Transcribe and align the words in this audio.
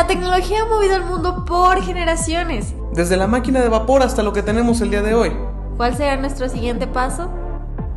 La 0.00 0.06
tecnología 0.06 0.62
ha 0.62 0.64
movido 0.64 0.94
al 0.94 1.04
mundo 1.04 1.44
por 1.44 1.82
generaciones. 1.82 2.72
Desde 2.94 3.18
la 3.18 3.26
máquina 3.26 3.60
de 3.60 3.68
vapor 3.68 4.02
hasta 4.02 4.22
lo 4.22 4.32
que 4.32 4.42
tenemos 4.42 4.80
el 4.80 4.88
día 4.88 5.02
de 5.02 5.12
hoy. 5.12 5.30
¿Cuál 5.76 5.94
será 5.94 6.16
nuestro 6.16 6.48
siguiente 6.48 6.86
paso? 6.86 7.30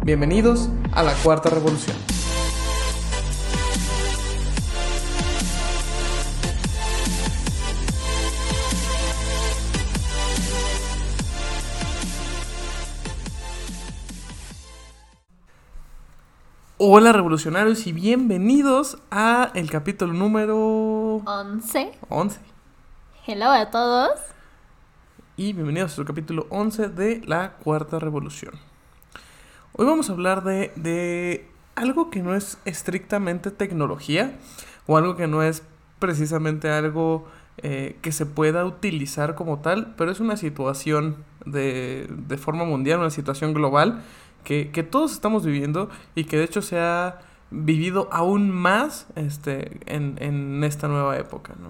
Bienvenidos 0.01 0.67
a 0.91 1.01
la 1.01 1.13
Cuarta 1.13 1.49
Revolución. 1.49 1.95
Hola 16.85 17.13
revolucionarios 17.13 17.87
y 17.87 17.93
bienvenidos 17.93 18.97
a 19.09 19.51
el 19.53 19.71
capítulo 19.71 20.11
número 20.11 21.21
11. 21.25 21.93
11. 22.09 22.39
Hello 23.25 23.49
a 23.51 23.71
todos. 23.71 24.09
Y 25.37 25.53
bienvenidos 25.53 25.97
al 25.97 26.03
capítulo 26.03 26.45
11 26.49 26.89
de 26.89 27.21
la 27.25 27.53
Cuarta 27.53 27.99
Revolución. 27.99 28.55
Hoy 29.71 29.85
vamos 29.85 30.09
a 30.09 30.11
hablar 30.11 30.43
de, 30.43 30.73
de 30.75 31.47
algo 31.75 32.09
que 32.09 32.21
no 32.21 32.35
es 32.35 32.57
estrictamente 32.65 33.49
tecnología 33.49 34.37
o 34.85 34.97
algo 34.97 35.15
que 35.15 35.27
no 35.27 35.41
es 35.41 35.63
precisamente 35.99 36.69
algo 36.69 37.25
eh, 37.59 37.97
que 38.01 38.11
se 38.11 38.25
pueda 38.25 38.65
utilizar 38.65 39.35
como 39.35 39.59
tal, 39.59 39.93
pero 39.95 40.11
es 40.11 40.19
una 40.19 40.35
situación 40.35 41.23
de, 41.45 42.09
de 42.09 42.37
forma 42.37 42.65
mundial, 42.65 42.99
una 42.99 43.09
situación 43.09 43.53
global 43.53 44.03
que, 44.43 44.71
que, 44.71 44.83
todos 44.83 45.13
estamos 45.13 45.45
viviendo 45.45 45.89
y 46.15 46.25
que 46.25 46.37
de 46.37 46.43
hecho 46.43 46.61
se 46.61 46.79
ha 46.79 47.19
vivido 47.51 48.09
aún 48.11 48.49
más 48.49 49.07
este, 49.15 49.79
en, 49.85 50.17
en 50.19 50.63
esta 50.63 50.87
nueva 50.87 51.17
época, 51.17 51.53
¿no? 51.59 51.69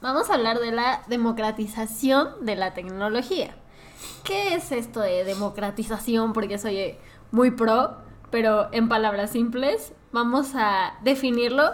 Vamos 0.00 0.30
a 0.30 0.34
hablar 0.34 0.58
de 0.60 0.72
la 0.72 1.02
democratización 1.08 2.44
de 2.44 2.54
la 2.54 2.74
tecnología. 2.74 3.56
¿Qué 4.24 4.54
es 4.54 4.70
esto 4.70 5.00
de 5.00 5.24
democratización? 5.24 6.32
Porque 6.32 6.58
soy 6.58 6.96
muy 7.30 7.50
pro, 7.50 7.96
pero 8.30 8.68
en 8.72 8.88
palabras 8.88 9.30
simples 9.30 9.92
vamos 10.12 10.54
a 10.54 10.94
definirlo 11.02 11.72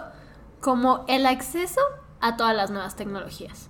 como 0.61 1.03
el 1.07 1.25
acceso 1.25 1.81
a 2.21 2.37
todas 2.37 2.55
las 2.55 2.71
nuevas 2.71 2.95
tecnologías. 2.95 3.69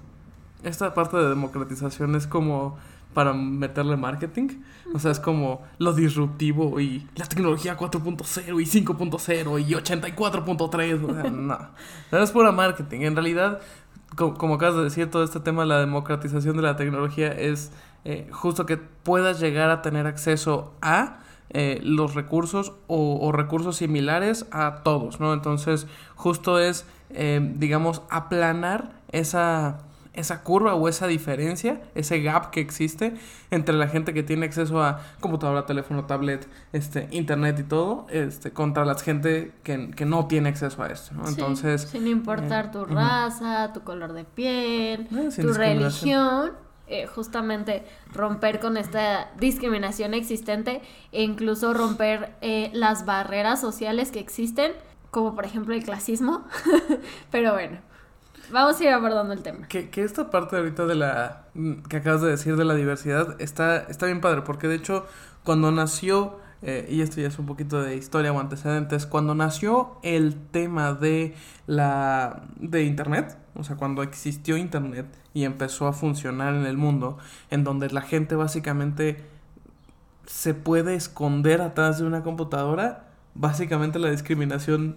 Esta 0.64 0.94
parte 0.94 1.18
de 1.18 1.28
democratización 1.30 2.16
es 2.16 2.28
como 2.28 2.78
para 3.14 3.34
meterle 3.34 3.98
marketing. 3.98 4.62
O 4.94 5.00
sea, 5.00 5.12
es 5.12 5.20
como 5.20 5.62
lo 5.78 5.94
disruptivo 5.94 6.80
y 6.80 7.08
la 7.16 7.26
tecnología 7.26 7.78
4.0 7.78 8.62
y 8.62 8.84
5.0 8.84 9.68
y 9.68 9.74
84.3. 9.74 11.04
O 11.04 11.14
sea, 11.14 11.32
no, 11.32 11.58
no 12.12 12.18
es 12.18 12.32
pura 12.32 12.52
marketing. 12.52 13.02
En 13.02 13.16
realidad, 13.16 13.60
como, 14.16 14.36
como, 14.36 14.56
acabas 14.56 14.76
de 14.76 14.84
decir, 14.84 15.10
todo 15.10 15.24
este 15.24 15.40
tema 15.40 15.64
de 15.64 15.70
la 15.70 15.80
democratización 15.80 16.56
de 16.58 16.64
la 16.64 16.76
tecnología 16.76 17.32
es 17.32 17.72
eh, 18.06 18.28
justo 18.32 18.66
que 18.66 18.78
puedas 18.78 19.40
llegar 19.40 19.70
a 19.70 19.82
tener 19.82 20.08
acceso 20.08 20.74
a 20.82 21.20
eh, 21.50 21.80
los 21.84 22.16
recursos 22.16 22.74
o, 22.88 23.20
o, 23.22 23.32
recursos 23.32 23.78
similares 23.78 24.48
a 24.52 24.82
todos, 24.84 25.20
¿no? 25.20 25.34
Entonces, 25.34 25.88
justo 26.16 26.60
es, 26.60 26.86
eh, 27.12 27.40
digamos, 27.58 28.02
aplanar 28.10 28.92
esa 29.12 29.78
esa 30.14 30.44
curva 30.44 30.76
o 30.76 30.88
esa 30.88 31.08
diferencia, 31.08 31.82
ese 31.96 32.22
gap 32.22 32.52
que 32.52 32.60
existe 32.62 33.16
entre 33.52 33.76
la 33.76 33.88
gente 33.88 34.14
que 34.14 34.24
tiene 34.24 34.46
acceso 34.46 34.82
a 34.82 35.02
computadora, 35.20 35.66
teléfono, 35.66 36.06
tablet, 36.06 36.48
este, 36.72 37.08
internet 37.12 37.60
y 37.60 37.64
todo, 37.64 38.06
este, 38.10 38.52
contra 38.52 38.86
la 38.86 38.96
gente 38.96 39.52
que, 39.64 39.92
que 39.92 40.06
no 40.06 40.28
tiene 40.28 40.50
acceso 40.50 40.84
a 40.84 40.88
esto, 40.88 41.16
¿no? 41.16 41.26
Sí, 41.26 41.32
Entonces... 41.32 41.82
Sin 41.82 42.08
importar 42.08 42.66
eh, 42.66 42.70
tu 42.72 42.86
raza, 42.86 43.66
uh 43.66 43.70
-huh. 43.70 43.74
tu 43.74 43.82
color 43.82 44.14
de 44.14 44.24
piel, 44.24 45.08
Eh, 45.12 45.42
tu 45.42 45.54
religión, 45.54 46.52
eh, 46.88 47.08
justamente 47.08 47.86
romper 48.12 48.60
con 48.60 48.78
esta 48.78 49.32
discriminación 49.40 50.14
existente 50.14 50.82
e 51.12 51.24
incluso 51.24 51.74
romper 51.74 52.36
eh, 52.42 52.70
las 52.74 53.06
barreras 53.06 53.60
sociales 53.62 54.12
que 54.12 54.20
existen, 54.20 54.74
como 55.10 55.34
por 55.34 55.46
ejemplo 55.46 55.74
el 55.74 55.84
clasismo, 55.84 56.44
pero 57.32 57.54
bueno. 57.54 57.80
Vamos 58.52 58.80
a 58.80 58.84
ir 58.84 58.90
abordando 58.90 59.34
el 59.34 59.42
tema. 59.42 59.68
Que, 59.68 59.90
que, 59.90 60.04
esta 60.04 60.30
parte 60.30 60.58
ahorita 60.58 60.86
de 60.86 60.96
la 60.96 61.44
que 61.90 61.98
acabas 61.98 62.22
de 62.22 62.30
decir 62.30 62.56
de 62.56 62.66
la 62.66 62.76
diversidad 62.76 63.40
está, 63.40 63.78
está 63.78 64.06
bien 64.06 64.22
padre, 64.22 64.42
porque 64.42 64.68
de 64.68 64.76
hecho 64.76 65.06
cuando 65.44 65.72
nació, 65.72 66.40
eh, 66.62 66.88
y 66.90 67.02
esto 67.02 67.20
ya 67.20 67.28
es 67.28 67.38
un 67.38 67.46
poquito 67.46 67.82
de 67.82 67.96
historia 67.96 68.32
o 68.32 68.40
antecedentes, 68.40 69.06
cuando 69.06 69.36
nació 69.36 69.98
el 70.04 70.36
tema 70.52 70.94
de 70.94 71.36
la 71.68 72.44
de 72.56 72.84
internet, 72.84 73.38
o 73.56 73.64
sea, 73.64 73.76
cuando 73.76 74.04
existió 74.04 74.58
internet 74.58 75.06
y 75.34 75.44
empezó 75.44 75.88
a 75.88 75.94
funcionar 75.94 76.54
en 76.56 76.66
el 76.66 76.78
mundo, 76.78 77.18
en 77.50 77.64
donde 77.64 77.90
la 77.90 78.02
gente 78.02 78.36
básicamente 78.36 79.24
se 80.26 80.54
puede 80.54 80.96
esconder 80.96 81.62
atrás 81.62 82.00
de 82.00 82.06
una 82.06 82.24
computadora, 82.24 83.08
básicamente 83.36 84.00
la 84.00 84.10
discriminación 84.10 84.96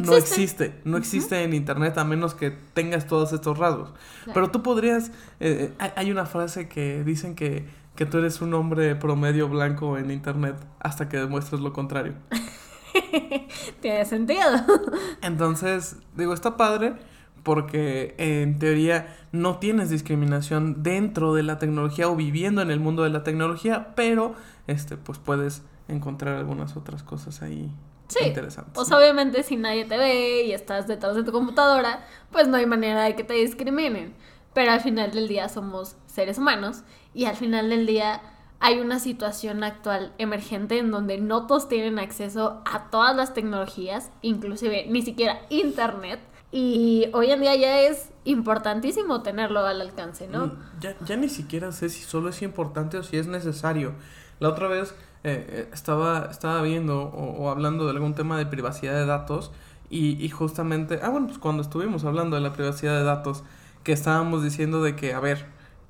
no 0.00 0.16
existe. 0.16 0.16
no 0.16 0.16
existe, 0.16 0.80
no 0.84 0.96
existe 0.96 1.34
uh 1.34 1.38
-huh. 1.38 1.44
en 1.44 1.54
internet 1.54 1.98
a 1.98 2.04
menos 2.04 2.34
que 2.34 2.50
tengas 2.50 3.06
todos 3.06 3.32
estos 3.32 3.58
rasgos. 3.58 3.90
Claro. 4.24 4.32
Pero 4.34 4.50
tú 4.50 4.62
podrías, 4.62 5.12
eh, 5.40 5.72
hay 5.78 6.10
una 6.10 6.26
frase 6.26 6.68
que 6.68 7.04
dicen 7.04 7.34
que, 7.34 7.66
que 7.94 8.06
tú 8.06 8.18
eres 8.18 8.40
un 8.40 8.54
hombre 8.54 8.94
promedio 8.96 9.48
blanco 9.48 9.98
en 9.98 10.10
internet 10.10 10.56
hasta 10.80 11.08
que 11.08 11.18
demuestres 11.18 11.60
lo 11.60 11.72
contrario. 11.72 12.14
Tiene 13.80 14.04
sentido. 14.04 14.48
Entonces, 15.22 15.96
digo, 16.16 16.32
está 16.32 16.56
padre 16.56 16.94
porque 17.42 18.14
en 18.18 18.58
teoría 18.58 19.16
no 19.32 19.58
tienes 19.58 19.90
discriminación 19.90 20.82
dentro 20.82 21.34
de 21.34 21.42
la 21.42 21.58
tecnología 21.58 22.08
o 22.08 22.14
viviendo 22.14 22.62
en 22.62 22.70
el 22.70 22.78
mundo 22.78 23.02
de 23.02 23.10
la 23.10 23.24
tecnología, 23.24 23.94
pero 23.96 24.34
este 24.68 24.96
pues 24.96 25.18
puedes 25.18 25.62
encontrar 25.88 26.36
algunas 26.36 26.76
otras 26.76 27.02
cosas 27.02 27.42
ahí 27.42 27.72
Sí, 28.12 28.26
interesantes. 28.26 28.72
pues 28.74 28.90
obviamente 28.92 29.42
si 29.42 29.56
nadie 29.56 29.84
te 29.84 29.96
ve 29.96 30.44
y 30.44 30.52
estás 30.52 30.86
detrás 30.86 31.14
de 31.14 31.24
tu 31.24 31.32
computadora, 31.32 32.06
pues 32.30 32.48
no 32.48 32.56
hay 32.56 32.66
manera 32.66 33.04
de 33.04 33.16
que 33.16 33.24
te 33.24 33.34
discriminen. 33.34 34.14
Pero 34.54 34.72
al 34.72 34.80
final 34.80 35.12
del 35.12 35.28
día 35.28 35.48
somos 35.48 35.96
seres 36.06 36.38
humanos 36.38 36.82
y 37.14 37.24
al 37.24 37.36
final 37.36 37.70
del 37.70 37.86
día 37.86 38.20
hay 38.60 38.78
una 38.78 39.00
situación 39.00 39.64
actual 39.64 40.12
emergente 40.18 40.78
en 40.78 40.90
donde 40.92 41.18
no 41.18 41.46
todos 41.46 41.68
tienen 41.68 41.98
acceso 41.98 42.62
a 42.64 42.90
todas 42.90 43.16
las 43.16 43.34
tecnologías, 43.34 44.12
inclusive 44.22 44.86
ni 44.88 45.02
siquiera 45.02 45.40
internet. 45.48 46.20
Y 46.52 47.08
hoy 47.12 47.30
en 47.30 47.40
día 47.40 47.56
ya 47.56 47.80
es 47.80 48.10
importantísimo 48.24 49.22
tenerlo 49.22 49.66
al 49.66 49.80
alcance, 49.80 50.28
¿no? 50.28 50.52
Ya, 50.80 50.94
ya 51.04 51.16
ni 51.16 51.28
siquiera 51.28 51.72
sé 51.72 51.88
si 51.88 52.02
solo 52.02 52.28
es 52.28 52.42
importante 52.42 52.98
o 52.98 53.02
si 53.02 53.16
es 53.16 53.26
necesario. 53.26 53.94
La 54.38 54.50
otra 54.50 54.68
vez 54.68 54.94
eh, 55.24 55.68
estaba, 55.72 56.28
estaba 56.30 56.62
viendo 56.62 57.02
o, 57.02 57.44
o, 57.44 57.50
hablando 57.50 57.84
de 57.84 57.92
algún 57.92 58.14
tema 58.14 58.38
de 58.38 58.46
privacidad 58.46 58.94
de 58.94 59.06
datos 59.06 59.52
y, 59.88 60.22
y, 60.24 60.30
justamente, 60.30 61.00
ah 61.02 61.10
bueno, 61.10 61.26
pues 61.26 61.38
cuando 61.38 61.62
estuvimos 61.62 62.04
hablando 62.04 62.36
de 62.36 62.42
la 62.42 62.52
privacidad 62.52 62.96
de 62.96 63.04
datos, 63.04 63.44
que 63.84 63.92
estábamos 63.92 64.42
diciendo 64.42 64.82
de 64.82 64.96
que, 64.96 65.12
a 65.12 65.20
ver, 65.20 65.46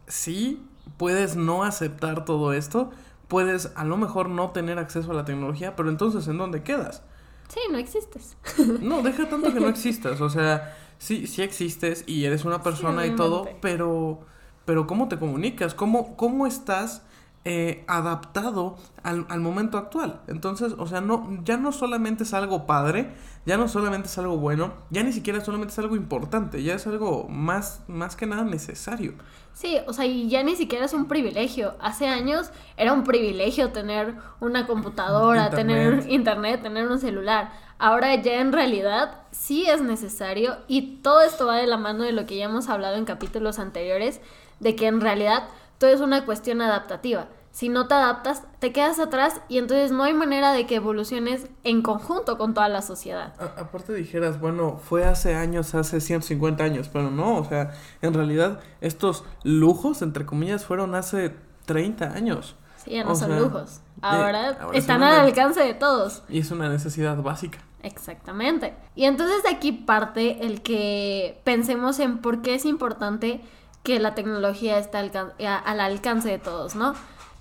sí 0.07 0.61
puedes 0.97 1.37
no 1.37 1.63
aceptar 1.63 2.25
todo 2.25 2.53
esto, 2.53 2.91
puedes 3.29 3.73
a 3.77 3.85
lo 3.85 3.97
mejor 3.97 4.29
no 4.29 4.51
tener 4.51 4.79
acceso 4.79 5.13
a 5.13 5.15
la 5.15 5.25
tecnología, 5.25 5.77
pero 5.77 5.89
entonces 5.89 6.27
¿en 6.29 6.39
dónde 6.39 6.63
quedas? 6.63 7.03
Sí, 7.49 7.61
no 7.71 7.79
existes. 7.79 8.37
No, 8.81 9.03
deja 9.03 9.29
tanto 9.29 9.53
que 9.53 9.61
no 9.61 9.69
existas, 9.71 10.21
o 10.21 10.29
sea, 10.29 10.77
sí, 10.99 11.27
sí 11.27 11.43
existes 11.43 12.05
y 12.07 12.25
eres 12.25 12.45
una 12.45 12.63
persona 12.63 13.05
sí, 13.05 13.11
y 13.11 13.17
todo, 13.17 13.49
pero, 13.61 14.21
pero 14.65 14.87
¿cómo 14.87 15.09
te 15.09 15.19
comunicas? 15.19 15.75
¿Cómo, 15.75 16.17
cómo 16.17 16.47
estás 16.47 17.03
eh, 17.45 17.85
adaptado 17.89 18.77
al, 19.03 19.27
al, 19.29 19.41
momento 19.41 19.77
actual. 19.77 20.21
Entonces, 20.29 20.75
o 20.79 20.87
sea, 20.87 21.01
no, 21.01 21.29
ya 21.45 21.57
no 21.57 21.73
solamente 21.73 22.23
es 22.23 22.35
algo 22.35 22.67
padre, 22.67 23.13
ya 23.45 23.57
no 23.57 23.67
solamente 23.67 24.07
es 24.07 24.17
algo 24.19 24.37
bueno, 24.37 24.75
ya 24.91 25.03
ni 25.03 25.13
siquiera 25.13 25.45
solamente 25.45 25.73
es 25.73 25.79
algo 25.81 25.97
importante, 25.97 26.63
ya 26.63 26.75
es 26.75 26.87
algo 26.87 27.29
más, 27.29 27.83
más 27.89 28.15
que 28.15 28.27
nada 28.27 28.45
necesario. 28.45 29.15
Sí, 29.55 29.79
o 29.87 29.93
sea, 29.93 30.07
y 30.07 30.29
ya 30.29 30.43
ni 30.43 30.57
siquiera 30.57 30.87
es 30.87 30.95
un 30.95 31.07
privilegio. 31.07 31.75
Hace 31.81 32.07
años 32.07 32.51
era 32.77 32.93
un 32.93 33.05
privilegio 33.05 33.71
tener 33.71 34.15
una 34.41 34.67
computadora, 34.67 35.47
internet. 35.47 35.67
tener 35.67 36.11
internet, 36.11 36.63
tener 36.63 36.89
un 36.89 36.99
celular. 36.99 37.51
Ahora 37.79 38.15
ya 38.15 38.41
en 38.41 38.53
realidad 38.53 39.23
sí 39.33 39.69
es 39.69 39.83
necesario 39.83 40.59
y 40.69 40.99
todo 41.03 41.23
esto 41.23 41.47
va 41.47 41.57
de 41.57 41.67
la 41.67 41.77
mano 41.77 42.05
de 42.05 42.13
lo 42.13 42.25
que 42.27 42.37
ya 42.37 42.45
hemos 42.45 42.69
hablado 42.69 42.97
en 42.97 43.05
capítulos 43.05 43.59
anteriores, 43.59 44.21
de 44.61 44.77
que 44.77 44.87
en 44.87 45.01
realidad 45.01 45.49
todo 45.83 45.91
es 45.91 46.01
una 46.01 46.25
cuestión 46.25 46.63
adaptativa. 46.63 47.27
Si 47.51 47.69
no 47.69 47.89
te 47.89 47.95
adaptas, 47.95 48.45
te 48.61 48.73
quedas 48.73 49.01
atrás 49.01 49.41
y 49.49 49.59
entonces 49.59 49.91
no 49.91 50.05
hay 50.05 50.15
manera 50.15 50.53
de 50.53 50.65
que 50.65 50.77
evoluciones 50.77 51.49
en 51.65 51.83
conjunto 51.83 52.39
con 52.39 52.55
toda 52.55 52.69
la 52.69 52.83
sociedad. 52.83 53.35
A 53.41 53.63
aparte 53.63 53.93
dijeras, 53.93 54.39
bueno, 54.39 54.79
fue 54.81 55.05
hace 55.05 55.35
años, 55.35 55.75
hace 55.75 56.01
150 56.01 56.63
años, 56.63 56.89
pero 56.89 57.11
no, 57.11 57.35
o 57.35 57.45
sea, 57.45 57.73
en 58.01 58.15
realidad 58.15 58.61
estos 58.81 59.25
lujos, 59.43 60.03
entre 60.03 60.25
comillas, 60.25 60.65
fueron 60.65 60.95
hace 60.95 61.35
30 61.67 62.13
años. 62.13 62.55
Sí, 62.77 62.93
ya 62.93 63.03
no 63.03 63.11
o 63.11 63.17
son 63.17 63.31
sea, 63.31 63.41
lujos. 63.41 63.81
Ahora, 64.03 64.51
eh, 64.51 64.57
ahora 64.61 64.79
están 64.79 65.03
al 65.03 65.19
alcance 65.19 65.61
de 65.65 65.75
todos. 65.75 66.23
Y 66.29 66.39
es 66.39 66.51
una 66.53 66.69
necesidad 66.69 67.17
básica. 67.17 67.59
Exactamente. 67.83 68.73
Y 68.95 69.07
entonces 69.07 69.43
de 69.43 69.49
aquí 69.49 69.73
parte 69.73 70.47
el 70.47 70.63
que 70.63 71.41
pensemos 71.43 71.99
en 71.99 72.19
por 72.19 72.41
qué 72.41 72.55
es 72.55 72.67
importante 72.67 73.41
que 73.83 73.99
la 73.99 74.15
tecnología 74.15 74.79
esté 74.79 74.99
al, 74.99 75.81
alcance 75.81 76.29
de 76.29 76.39
todos, 76.39 76.75
¿no? 76.75 76.95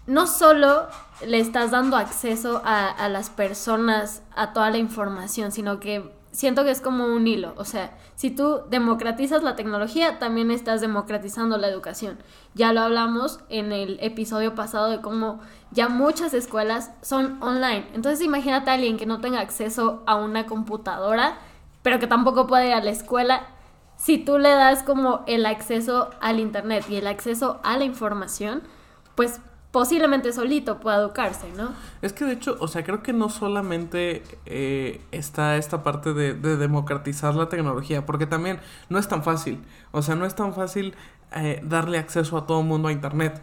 No 0.08 0.26
solo 0.28 0.88
le 1.26 1.40
estás 1.40 1.72
dando 1.72 1.96
acceso 1.96 2.62
a, 2.66 2.90
a 2.90 3.10
las 3.10 3.30
personas 3.30 4.24
a 4.36 4.52
toda 4.54 4.72
la 4.72 4.78
información, 4.78 5.52
sino 5.52 5.80
que 5.80 6.12
siento 6.32 6.64
que 6.64 6.72
es 6.72 6.82
como 6.82 7.06
un 7.06 7.28
hilo. 7.28 7.54
O 7.58 7.66
sea, 7.66 7.92
si 8.16 8.32
tú 8.32 8.62
democratizas 8.70 9.44
la 9.44 9.56
tecnología, 9.56 10.20
también 10.20 10.52
estás 10.52 10.82
democratizando 10.82 11.58
la 11.58 11.68
educación. 11.68 12.18
Ya 12.54 12.74
lo 12.74 12.82
hablamos 12.82 13.40
en 13.50 13.72
el 13.72 13.98
episodio 14.02 14.56
pasado 14.56 14.90
de 14.90 15.02
cómo 15.02 15.40
ya 15.72 15.90
muchas 15.90 16.34
escuelas 16.34 16.92
son 17.02 17.42
online. 17.42 17.88
Entonces 17.94 18.22
imagínate 18.26 18.70
a 18.70 18.74
alguien 18.74 18.98
que 18.98 19.06
no 19.06 19.22
tenga 19.22 19.40
acceso 19.40 20.04
a 20.06 20.16
una 20.16 20.46
computadora, 20.46 21.38
pero 21.82 22.00
que 22.00 22.08
tampoco 22.08 22.48
puede 22.48 22.68
ir 22.68 22.74
a 22.74 22.84
la 22.84 22.92
escuela. 22.92 23.48
Si 24.02 24.18
tú 24.18 24.40
le 24.40 24.50
das 24.50 24.82
como 24.82 25.24
el 25.28 25.46
acceso 25.46 26.10
al 26.22 26.40
Internet 26.40 26.86
y 26.90 26.96
el 26.96 27.06
acceso 27.06 27.60
a 27.64 27.78
la 27.78 27.84
información, 27.86 28.64
pues 29.14 29.40
posiblemente 29.70 30.34
solito 30.34 30.80
pueda 30.80 30.98
educarse, 30.98 31.46
¿no? 31.56 31.70
Es 32.02 32.12
que 32.12 32.26
de 32.26 32.34
hecho, 32.34 32.58
o 32.60 32.68
sea, 32.68 32.84
creo 32.84 33.04
que 33.04 33.14
no 33.14 33.30
solamente 33.30 34.24
eh, 34.48 35.02
está 35.12 35.56
esta 35.58 35.84
parte 35.84 36.16
de, 36.16 36.34
democratizar 36.34 37.36
la 37.36 37.48
tecnología, 37.48 38.04
porque 38.04 38.26
también 38.26 38.60
no 38.90 38.98
es 38.98 39.08
tan 39.08 39.22
fácil, 39.22 39.60
o 39.92 40.02
sea, 40.02 40.16
no 40.16 40.26
es 40.26 40.34
tan 40.34 40.56
fácil 40.56 40.96
eh, 41.36 41.62
darle 41.64 42.00
acceso 42.00 42.40
a 42.40 42.48
todo 42.48 42.62
el 42.62 42.66
mundo 42.66 42.88
a 42.88 42.92
Internet. 42.92 43.40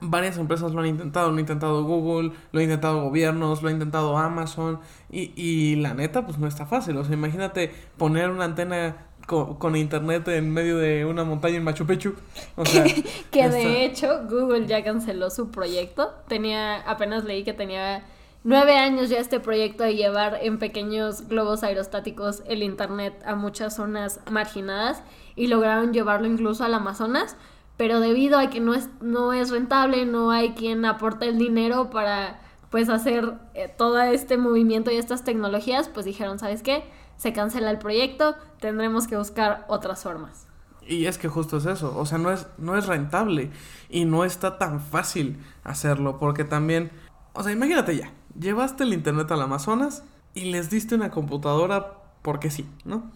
Varias 0.00 0.36
empresas 0.36 0.72
lo 0.72 0.80
han 0.80 0.86
intentado, 0.86 1.30
lo 1.30 1.36
ha 1.36 1.40
intentado 1.40 1.84
Google, 1.84 2.32
lo 2.50 2.58
ha 2.58 2.62
intentado 2.62 3.02
gobiernos, 3.02 3.62
lo 3.62 3.68
ha 3.68 3.72
intentado 3.72 4.18
Amazon 4.18 4.80
y, 5.10 5.32
y 5.40 5.76
la 5.76 5.94
neta 5.94 6.26
pues 6.26 6.38
no 6.38 6.48
está 6.48 6.66
fácil. 6.66 6.96
O 6.96 7.04
sea, 7.04 7.14
imagínate 7.14 7.72
poner 7.96 8.30
una 8.30 8.44
antena 8.44 9.05
con, 9.26 9.76
internet 9.76 10.26
en 10.28 10.52
medio 10.52 10.78
de 10.78 11.04
una 11.04 11.24
montaña 11.24 11.56
en 11.56 11.64
Machu 11.64 11.86
Picchu. 11.86 12.14
O 12.56 12.64
sea, 12.64 12.84
que 13.30 13.48
de 13.48 13.84
hecho 13.84 14.22
Google 14.28 14.66
ya 14.66 14.82
canceló 14.84 15.30
su 15.30 15.50
proyecto. 15.50 16.14
Tenía, 16.28 16.80
apenas 16.88 17.24
leí 17.24 17.42
que 17.42 17.52
tenía 17.52 18.04
nueve 18.44 18.76
años 18.76 19.10
ya 19.10 19.18
este 19.18 19.40
proyecto 19.40 19.82
de 19.82 19.96
llevar 19.96 20.38
en 20.40 20.58
pequeños 20.58 21.26
globos 21.28 21.64
aerostáticos 21.64 22.44
el 22.46 22.62
internet 22.62 23.20
a 23.26 23.34
muchas 23.34 23.74
zonas 23.74 24.20
marginadas 24.30 25.02
y 25.34 25.48
lograron 25.48 25.92
llevarlo 25.92 26.28
incluso 26.28 26.64
al 26.64 26.74
Amazonas. 26.74 27.36
Pero 27.76 28.00
debido 28.00 28.38
a 28.38 28.48
que 28.48 28.60
no 28.60 28.74
es, 28.74 28.88
no 29.00 29.32
es 29.32 29.50
rentable, 29.50 30.06
no 30.06 30.30
hay 30.30 30.50
quien 30.50 30.84
aporte 30.84 31.28
el 31.28 31.36
dinero 31.36 31.90
para 31.90 32.40
pues 32.70 32.88
hacer 32.88 33.34
eh, 33.54 33.72
todo 33.76 34.00
este 34.00 34.38
movimiento 34.38 34.90
y 34.90 34.96
estas 34.96 35.24
tecnologías, 35.24 35.88
pues 35.88 36.06
dijeron, 36.06 36.38
¿sabes 36.38 36.62
qué? 36.62 36.84
Se 37.16 37.32
cancela 37.32 37.70
el 37.70 37.78
proyecto, 37.78 38.36
tendremos 38.60 39.06
que 39.06 39.16
buscar 39.16 39.64
otras 39.68 40.02
formas. 40.02 40.46
Y 40.86 41.06
es 41.06 41.18
que 41.18 41.28
justo 41.28 41.56
es 41.56 41.66
eso, 41.66 41.98
o 41.98 42.06
sea, 42.06 42.18
no 42.18 42.30
es, 42.30 42.46
no 42.58 42.76
es 42.76 42.86
rentable 42.86 43.50
y 43.88 44.04
no 44.04 44.24
está 44.24 44.58
tan 44.58 44.80
fácil 44.80 45.38
hacerlo, 45.64 46.18
porque 46.18 46.44
también, 46.44 46.92
o 47.32 47.42
sea, 47.42 47.52
imagínate 47.52 47.96
ya, 47.96 48.12
llevaste 48.38 48.84
el 48.84 48.92
internet 48.92 49.30
al 49.32 49.42
Amazonas 49.42 50.04
y 50.34 50.52
les 50.52 50.70
diste 50.70 50.94
una 50.94 51.10
computadora 51.10 51.94
porque 52.22 52.50
sí, 52.50 52.68
¿no? 52.84 53.10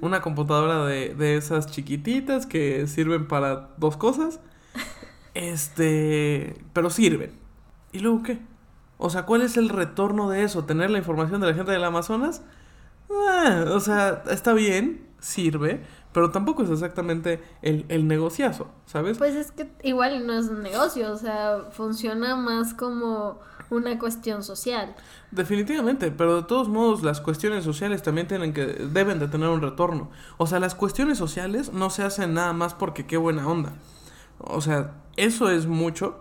Una 0.00 0.20
computadora 0.20 0.84
de, 0.84 1.14
de 1.14 1.36
esas 1.36 1.66
chiquititas 1.66 2.46
que 2.46 2.86
sirven 2.86 3.26
para 3.26 3.70
dos 3.76 3.96
cosas, 3.96 4.40
este, 5.34 6.62
pero 6.72 6.90
sirven. 6.90 7.32
¿Y 7.92 8.00
luego 8.00 8.22
qué? 8.22 8.38
O 8.98 9.10
sea, 9.10 9.24
¿cuál 9.24 9.42
es 9.42 9.56
el 9.56 9.68
retorno 9.68 10.30
de 10.30 10.42
eso? 10.42 10.64
¿Tener 10.64 10.90
la 10.90 10.98
información 10.98 11.40
de 11.40 11.48
la 11.48 11.54
gente 11.54 11.72
del 11.72 11.84
Amazonas? 11.84 12.42
Ah, 13.10 13.66
o 13.68 13.80
sea, 13.80 14.24
está 14.30 14.52
bien, 14.52 15.06
sirve, 15.20 15.84
pero 16.12 16.30
tampoco 16.30 16.62
es 16.62 16.70
exactamente 16.70 17.42
el, 17.62 17.84
el 17.88 18.08
negociazo, 18.08 18.68
¿sabes? 18.86 19.18
Pues 19.18 19.34
es 19.34 19.52
que 19.52 19.70
igual 19.82 20.26
no 20.26 20.38
es 20.38 20.46
un 20.46 20.62
negocio, 20.62 21.12
o 21.12 21.16
sea, 21.16 21.66
funciona 21.70 22.36
más 22.36 22.74
como 22.74 23.38
una 23.70 23.98
cuestión 23.98 24.42
social. 24.42 24.94
Definitivamente, 25.30 26.10
pero 26.10 26.36
de 26.36 26.42
todos 26.44 26.68
modos 26.68 27.02
las 27.02 27.20
cuestiones 27.20 27.64
sociales 27.64 28.02
también 28.02 28.28
tienen 28.28 28.52
que 28.52 28.64
deben 28.66 29.18
de 29.18 29.28
tener 29.28 29.48
un 29.48 29.60
retorno. 29.60 30.10
O 30.38 30.46
sea, 30.46 30.60
las 30.60 30.74
cuestiones 30.74 31.18
sociales 31.18 31.72
no 31.72 31.90
se 31.90 32.02
hacen 32.02 32.34
nada 32.34 32.52
más 32.52 32.74
porque 32.74 33.06
qué 33.06 33.16
buena 33.16 33.46
onda. 33.48 33.74
O 34.38 34.60
sea, 34.60 34.94
eso 35.16 35.50
es 35.50 35.66
mucho, 35.66 36.20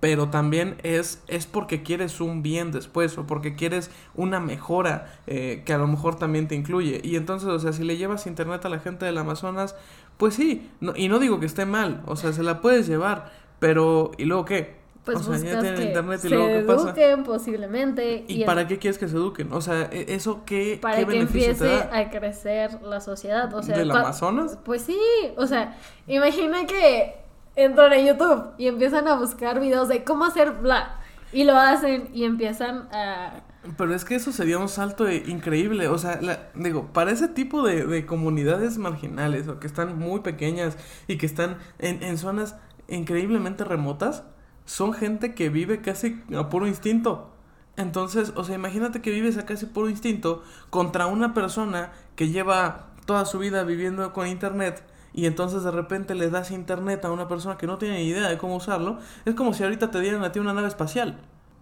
pero 0.00 0.28
también 0.28 0.76
es, 0.82 1.22
es 1.26 1.46
porque 1.46 1.82
quieres 1.82 2.20
un 2.20 2.42
bien 2.42 2.70
después 2.70 3.16
o 3.18 3.26
porque 3.26 3.54
quieres 3.54 3.90
una 4.14 4.40
mejora 4.40 5.14
eh, 5.26 5.62
que 5.64 5.72
a 5.72 5.78
lo 5.78 5.86
mejor 5.86 6.16
también 6.16 6.48
te 6.48 6.54
incluye. 6.54 7.00
Y 7.02 7.16
entonces, 7.16 7.48
o 7.48 7.58
sea, 7.58 7.72
si 7.72 7.84
le 7.84 7.96
llevas 7.96 8.26
internet 8.26 8.64
a 8.64 8.68
la 8.68 8.78
gente 8.78 9.06
del 9.06 9.18
Amazonas, 9.18 9.74
pues 10.16 10.34
sí, 10.34 10.70
no, 10.80 10.92
y 10.96 11.08
no 11.08 11.18
digo 11.18 11.40
que 11.40 11.46
esté 11.46 11.66
mal, 11.66 12.02
o 12.06 12.16
sea, 12.16 12.32
se 12.32 12.42
la 12.42 12.60
puedes 12.60 12.86
llevar, 12.86 13.32
pero 13.58 14.12
¿y 14.18 14.24
luego 14.24 14.44
qué? 14.44 14.76
Pues 15.04 15.18
o 15.18 15.22
sea, 15.22 15.36
ya 15.38 15.60
tienen 15.60 15.82
internet 15.82 16.20
y 16.24 16.28
luego 16.30 16.48
qué 16.48 16.60
pasa. 16.62 16.88
eduquen 16.88 17.22
posiblemente. 17.22 18.24
¿Y, 18.26 18.44
para 18.44 18.66
qué 18.66 18.78
quieres 18.78 18.98
que 18.98 19.06
se 19.06 19.14
eduquen? 19.14 19.52
O 19.52 19.60
sea, 19.60 19.88
e, 19.92 20.14
eso 20.14 20.42
qué 20.44 20.80
Para 20.82 21.06
que 21.06 21.20
empiece 21.20 21.74
a 21.92 22.10
crecer 22.10 22.82
la 22.82 23.00
sociedad, 23.00 23.54
o 23.54 23.62
sea, 23.62 23.78
¿Del 23.78 23.92
Amazonas? 23.92 24.58
Pues 24.64 24.82
sí, 24.82 24.98
o 25.36 25.46
sea, 25.46 25.78
imagina 26.08 26.66
que 26.66 27.25
entran 27.56 27.92
a 27.92 27.98
YouTube 27.98 28.52
y 28.58 28.68
empiezan 28.68 29.08
a 29.08 29.16
buscar 29.16 29.58
videos 29.58 29.88
de 29.88 30.04
cómo 30.04 30.26
hacer 30.26 30.52
bla. 30.52 31.00
Y 31.32 31.44
lo 31.44 31.56
hacen 31.56 32.10
y 32.14 32.24
empiezan 32.24 32.88
a... 32.92 33.42
Pero 33.76 33.94
es 33.94 34.04
que 34.04 34.14
eso 34.14 34.30
sería 34.30 34.58
un 34.58 34.68
salto 34.68 35.10
increíble. 35.10 35.88
O 35.88 35.98
sea, 35.98 36.20
digo, 36.54 36.92
para 36.92 37.10
ese 37.10 37.26
tipo 37.26 37.66
de, 37.66 38.06
comunidades 38.06 38.78
marginales 38.78 39.48
o 39.48 39.58
que 39.58 39.66
están 39.66 39.98
muy 39.98 40.20
pequeñas 40.20 40.76
y 41.08 41.18
que 41.18 41.26
están 41.26 41.58
en, 41.78 42.02
en 42.04 42.16
zonas 42.16 42.54
increíblemente 42.86 43.64
remotas, 43.64 44.22
son 44.66 44.92
gente 44.92 45.34
que 45.34 45.48
vive 45.48 45.80
casi 45.80 46.22
a 46.36 46.48
puro 46.48 46.68
instinto. 46.68 47.32
Entonces, 47.76 48.32
o 48.36 48.44
sea, 48.44 48.54
imagínate 48.54 49.02
que 49.02 49.10
vives 49.10 49.36
a 49.36 49.46
casi 49.46 49.66
puro 49.66 49.90
instinto 49.90 50.44
contra 50.70 51.06
una 51.06 51.34
persona 51.34 51.92
que 52.14 52.28
lleva 52.28 52.92
toda 53.04 53.24
su 53.24 53.38
vida 53.38 53.64
viviendo 53.64 54.12
con 54.12 54.26
internet 54.28 54.82
y 55.16 55.24
entonces 55.24 55.64
de 55.64 55.70
repente 55.70 56.14
le 56.14 56.30
das 56.30 56.50
internet 56.50 57.04
a 57.06 57.10
una 57.10 57.26
persona 57.26 57.56
que 57.56 57.66
no 57.66 57.78
tiene 57.78 57.96
ni 57.96 58.04
idea 58.04 58.28
de 58.28 58.36
cómo 58.36 58.54
usarlo, 58.54 58.98
es 59.24 59.34
como 59.34 59.54
si 59.54 59.64
ahorita 59.64 59.90
te 59.90 59.98
dieran 60.00 60.22
a 60.22 60.30
ti 60.30 60.38
una 60.38 60.52
nave 60.52 60.68
espacial. 60.68 61.18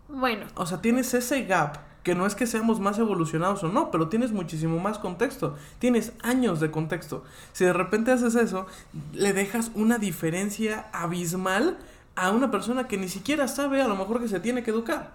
Bueno. 0.08 0.46
O 0.56 0.66
sea, 0.66 0.82
tienes 0.82 1.14
ese 1.14 1.44
gap 1.44 1.78
que 2.02 2.16
no 2.16 2.26
es 2.26 2.34
que 2.34 2.48
seamos 2.48 2.80
más 2.80 2.98
evolucionados 2.98 3.62
o 3.62 3.68
no, 3.68 3.92
pero 3.92 4.08
tienes 4.08 4.32
muchísimo 4.32 4.80
más 4.80 4.98
contexto, 4.98 5.54
tienes 5.78 6.12
años 6.22 6.58
de 6.58 6.72
contexto. 6.72 7.22
Si 7.52 7.64
de 7.64 7.72
repente 7.72 8.10
haces 8.10 8.34
eso, 8.34 8.66
le 9.12 9.32
dejas 9.32 9.70
una 9.76 9.98
diferencia 9.98 10.86
abismal 10.92 11.78
a 12.16 12.32
una 12.32 12.50
persona 12.50 12.88
que 12.88 12.98
ni 12.98 13.08
siquiera 13.08 13.46
sabe 13.46 13.80
a 13.80 13.88
lo 13.88 13.94
mejor 13.94 14.20
que 14.20 14.28
se 14.28 14.40
tiene 14.40 14.64
que 14.64 14.72
educar. 14.72 15.12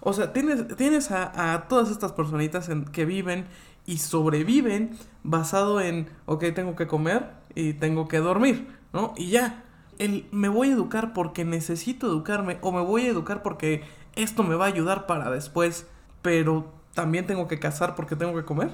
O 0.00 0.14
sea, 0.14 0.32
tienes, 0.32 0.66
tienes 0.76 1.10
a, 1.10 1.54
a 1.54 1.68
todas 1.68 1.90
estas 1.90 2.12
personitas 2.12 2.70
en, 2.70 2.86
que 2.86 3.04
viven 3.04 3.46
y 3.86 3.98
sobreviven 3.98 4.96
basado 5.22 5.80
en, 5.80 6.08
ok, 6.26 6.46
tengo 6.54 6.76
que 6.76 6.86
comer, 6.86 7.30
y 7.54 7.74
tengo 7.74 8.08
que 8.08 8.18
dormir, 8.18 8.68
¿no? 8.92 9.14
Y 9.16 9.30
ya, 9.30 9.64
el 9.98 10.26
me 10.32 10.48
voy 10.48 10.70
a 10.70 10.72
educar 10.72 11.12
porque 11.12 11.44
necesito 11.44 12.06
educarme 12.06 12.58
o 12.60 12.72
me 12.72 12.80
voy 12.80 13.06
a 13.06 13.10
educar 13.10 13.42
porque 13.42 13.84
esto 14.14 14.42
me 14.42 14.54
va 14.54 14.66
a 14.66 14.68
ayudar 14.68 15.06
para 15.06 15.30
después, 15.30 15.86
pero 16.22 16.72
también 16.94 17.26
tengo 17.26 17.48
que 17.48 17.58
casar 17.58 17.94
porque 17.94 18.16
tengo 18.16 18.34
que 18.34 18.44
comer. 18.44 18.70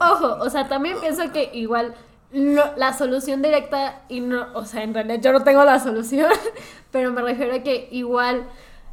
Ojo, 0.00 0.36
o 0.40 0.50
sea, 0.50 0.68
también 0.68 0.98
pienso 1.00 1.32
que 1.32 1.50
igual 1.54 1.94
la 2.32 2.92
solución 2.92 3.40
directa 3.40 4.02
y 4.08 4.20
no, 4.20 4.48
o 4.54 4.64
sea, 4.64 4.82
en 4.82 4.92
realidad 4.92 5.20
yo 5.22 5.32
no 5.32 5.42
tengo 5.42 5.64
la 5.64 5.78
solución, 5.78 6.30
pero 6.90 7.12
me 7.12 7.22
refiero 7.22 7.54
a 7.54 7.60
que 7.60 7.88
igual, 7.90 8.46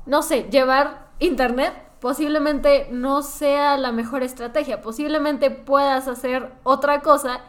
no 0.06 0.22
sé, 0.22 0.44
llevar 0.50 1.08
internet 1.20 1.74
posiblemente 2.00 2.88
no 2.92 3.22
sea 3.22 3.78
la 3.78 3.94
mejor 3.94 4.24
estrategia, 4.24 4.82
posiblemente 4.82 5.52
puedas 5.52 6.08
hacer 6.10 6.52
otra 6.64 7.00
cosa 7.00 7.40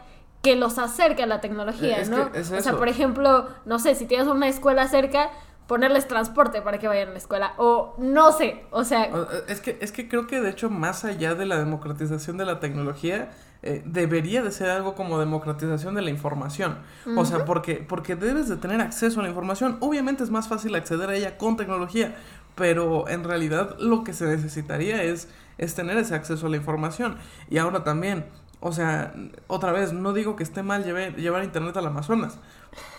que 0.45 0.55
los 0.55 0.77
acerque 0.77 1.23
a 1.23 1.25
la 1.25 1.41
tecnología, 1.41 2.05
¿no? 2.05 2.29
o 2.31 2.61
sea, 2.61 2.77
por 2.77 2.87
ejemplo, 2.87 3.49
no 3.65 3.79
sé, 3.79 3.95
si 3.95 4.05
tienes 4.05 4.27
una 4.27 4.47
escuela 4.47 4.87
cerca, 4.87 5.31
ponerles 5.65 6.07
transporte 6.07 6.61
para 6.61 6.77
que 6.77 6.87
vayan 6.87 7.07
a 7.09 7.11
la 7.13 7.17
escuela 7.17 7.53
o 7.57 7.95
no 7.97 8.31
sé, 8.31 8.63
o 8.69 8.83
sea, 8.83 9.05
eh, 9.05 9.25
es 9.47 9.59
que 9.59 9.79
es 9.81 9.91
que 9.91 10.07
creo 10.07 10.27
que 10.27 10.41
de 10.41 10.51
hecho 10.51 10.69
más 10.69 11.03
allá 11.03 11.33
de 11.33 11.47
la 11.47 11.57
democratización 11.57 12.37
de 12.37 12.45
la 12.45 12.59
tecnología 12.59 13.31
eh, 13.63 13.81
debería 13.83 14.43
de 14.43 14.51
ser 14.51 14.69
algo 14.69 14.93
como 14.93 15.17
democratización 15.17 15.95
de 15.95 16.03
la 16.03 16.11
información. 16.11 16.77
O 17.17 17.25
sea, 17.25 17.45
porque 17.45 17.83
porque 17.89 18.15
debes 18.15 18.47
de 18.47 18.57
tener 18.57 18.79
acceso 18.79 19.21
a 19.21 19.23
la 19.23 19.29
información. 19.29 19.77
Obviamente 19.79 20.23
es 20.23 20.29
más 20.29 20.47
fácil 20.47 20.75
acceder 20.75 21.09
a 21.09 21.15
ella 21.15 21.39
con 21.39 21.57
tecnología, 21.57 22.15
pero 22.53 23.07
en 23.07 23.23
realidad 23.23 23.75
lo 23.79 24.03
que 24.03 24.13
se 24.13 24.27
necesitaría 24.27 25.01
es 25.01 25.27
es 25.57 25.73
tener 25.73 25.97
ese 25.97 26.13
acceso 26.13 26.45
a 26.45 26.49
la 26.49 26.57
información. 26.57 27.17
Y 27.49 27.57
ahora 27.57 27.83
también 27.83 28.25
o 28.67 28.71
sea, 28.71 29.13
otra 29.45 29.71
vez, 29.71 29.93
no 29.93 30.11
digo 30.11 30.35
que 30.35 30.41
esté 30.41 30.63
mal 30.63 30.83
llevar, 30.83 31.15
llevar 31.17 31.43
internet 31.43 31.77
al 31.77 31.85
Amazonas, 31.85 32.39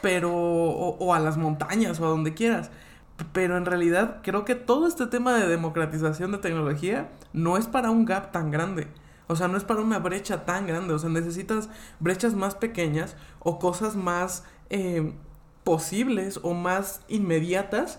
pero, 0.01 0.33
o, 0.33 1.13
a 1.13 1.19
las 1.19 1.39
montañas 1.39 1.99
o 1.99 2.07
a 2.07 2.09
donde 2.09 2.35
quieras. 2.35 2.71
Pero 3.33 3.57
en 3.57 3.67
realidad 3.67 4.21
creo 4.23 4.45
que 4.45 4.55
todo 4.55 4.87
este 4.87 5.09
tema 5.09 5.35
de 5.35 5.49
democratización 5.49 6.31
de 6.31 6.39
tecnología 6.39 7.09
no 7.33 7.57
es 7.57 7.67
para 7.67 7.91
un 7.91 8.05
gap 8.05 8.31
tan 8.31 8.53
grande. 8.53 8.87
O 9.27 9.35
sea, 9.35 9.49
no 9.49 9.57
es 9.57 9.65
para 9.65 9.81
una 9.81 9.99
brecha 9.99 10.45
tan 10.45 10.69
grande. 10.69 10.95
O 10.95 11.01
sea, 11.01 11.11
necesitas 11.11 11.69
brechas 11.99 12.35
más 12.35 12.55
pequeñas 12.55 13.17
o 13.41 13.59
cosas 13.59 13.97
más 13.97 14.45
eh, 14.71 15.15
posibles 15.65 16.39
o 16.45 16.55
más 16.55 17.01
inmediatas 17.09 17.99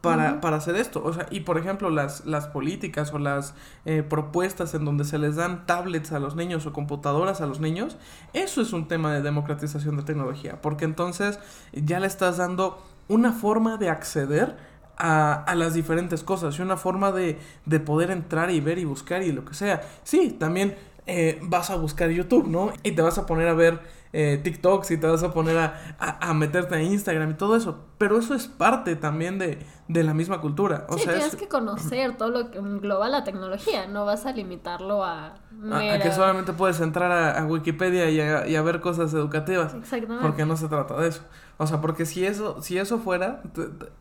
para, 0.00 0.40
para, 0.40 0.56
hacer 0.56 0.76
esto. 0.76 1.02
O 1.04 1.12
sea, 1.12 1.26
y 1.30 1.40
por 1.40 1.58
ejemplo, 1.58 1.90
las, 1.90 2.24
las 2.26 2.46
políticas 2.46 3.12
o 3.12 3.18
las 3.18 3.54
eh, 3.84 4.02
propuestas 4.02 4.74
en 4.74 4.84
donde 4.84 5.04
se 5.04 5.18
les 5.18 5.36
dan 5.36 5.66
tablets 5.66 6.12
a 6.12 6.18
los 6.18 6.36
niños 6.36 6.66
o 6.66 6.72
computadoras 6.72 7.40
a 7.40 7.46
los 7.46 7.60
niños, 7.60 7.96
eso 8.32 8.62
es 8.62 8.72
un 8.72 8.88
tema 8.88 9.12
de 9.12 9.22
democratización 9.22 9.96
de 9.96 10.02
tecnología, 10.02 10.60
porque 10.62 10.84
entonces 10.84 11.38
ya 11.72 12.00
le 12.00 12.06
estás 12.06 12.38
dando 12.38 12.82
una 13.08 13.32
forma 13.32 13.76
de 13.76 13.90
acceder 13.90 14.56
a, 14.96 15.32
a, 15.32 15.54
las 15.54 15.74
diferentes 15.74 16.22
cosas 16.22 16.58
y 16.58 16.62
una 16.62 16.76
forma 16.76 17.10
de, 17.10 17.38
de, 17.64 17.80
poder 17.80 18.10
entrar 18.10 18.50
y 18.50 18.60
ver 18.60 18.78
y 18.78 18.84
buscar 18.84 19.22
y 19.22 19.32
lo 19.32 19.44
que 19.44 19.54
sea. 19.54 19.80
Sí, 20.04 20.36
también 20.38 20.76
eh, 21.06 21.38
vas 21.42 21.70
a 21.70 21.76
buscar 21.76 22.10
YouTube, 22.10 22.46
¿no? 22.46 22.72
Y 22.82 22.92
te 22.92 23.02
vas 23.02 23.18
a 23.18 23.26
poner 23.26 23.48
a 23.48 23.54
ver 23.54 23.80
eh, 24.12 24.40
TikToks 24.42 24.90
y 24.90 24.96
te 24.96 25.06
vas 25.06 25.22
a 25.22 25.32
poner 25.32 25.56
a, 25.56 25.96
a, 25.98 26.30
a, 26.30 26.34
meterte 26.34 26.74
a 26.74 26.82
Instagram 26.82 27.30
y 27.30 27.34
todo 27.34 27.54
eso. 27.56 27.86
Pero 27.96 28.18
eso 28.18 28.34
es 28.34 28.48
parte 28.48 28.96
también 28.96 29.38
de, 29.38 29.64
de 29.88 30.02
la 30.02 30.14
misma 30.14 30.40
cultura. 30.40 30.86
O 30.88 30.94
sí, 30.94 31.04
sea, 31.04 31.14
tienes 31.14 31.34
es... 31.34 31.40
que 31.40 31.48
conocer 31.48 32.16
todo 32.16 32.30
lo 32.30 32.50
que 32.50 32.58
engloba 32.58 33.08
la 33.08 33.22
tecnología. 33.22 33.86
No 33.86 34.04
vas 34.04 34.26
a 34.26 34.32
limitarlo 34.32 35.04
a... 35.04 35.34
Mera... 35.52 35.94
A, 35.94 35.98
que 36.00 36.12
solamente 36.12 36.52
puedes 36.52 36.80
entrar 36.80 37.12
a, 37.12 37.44
Wikipedia 37.46 38.10
y 38.10 38.20
a, 38.20 38.48
y 38.48 38.56
a 38.56 38.62
ver 38.62 38.80
cosas 38.80 39.14
educativas. 39.14 39.74
Exactamente. 39.74 40.26
Porque 40.26 40.44
no 40.44 40.56
se 40.56 40.68
trata 40.68 40.96
de 41.00 41.08
eso. 41.08 41.22
O 41.58 41.66
sea, 41.66 41.80
porque 41.80 42.04
si 42.06 42.24
eso, 42.24 42.60
si 42.62 42.78
eso 42.78 42.98
fuera, 42.98 43.42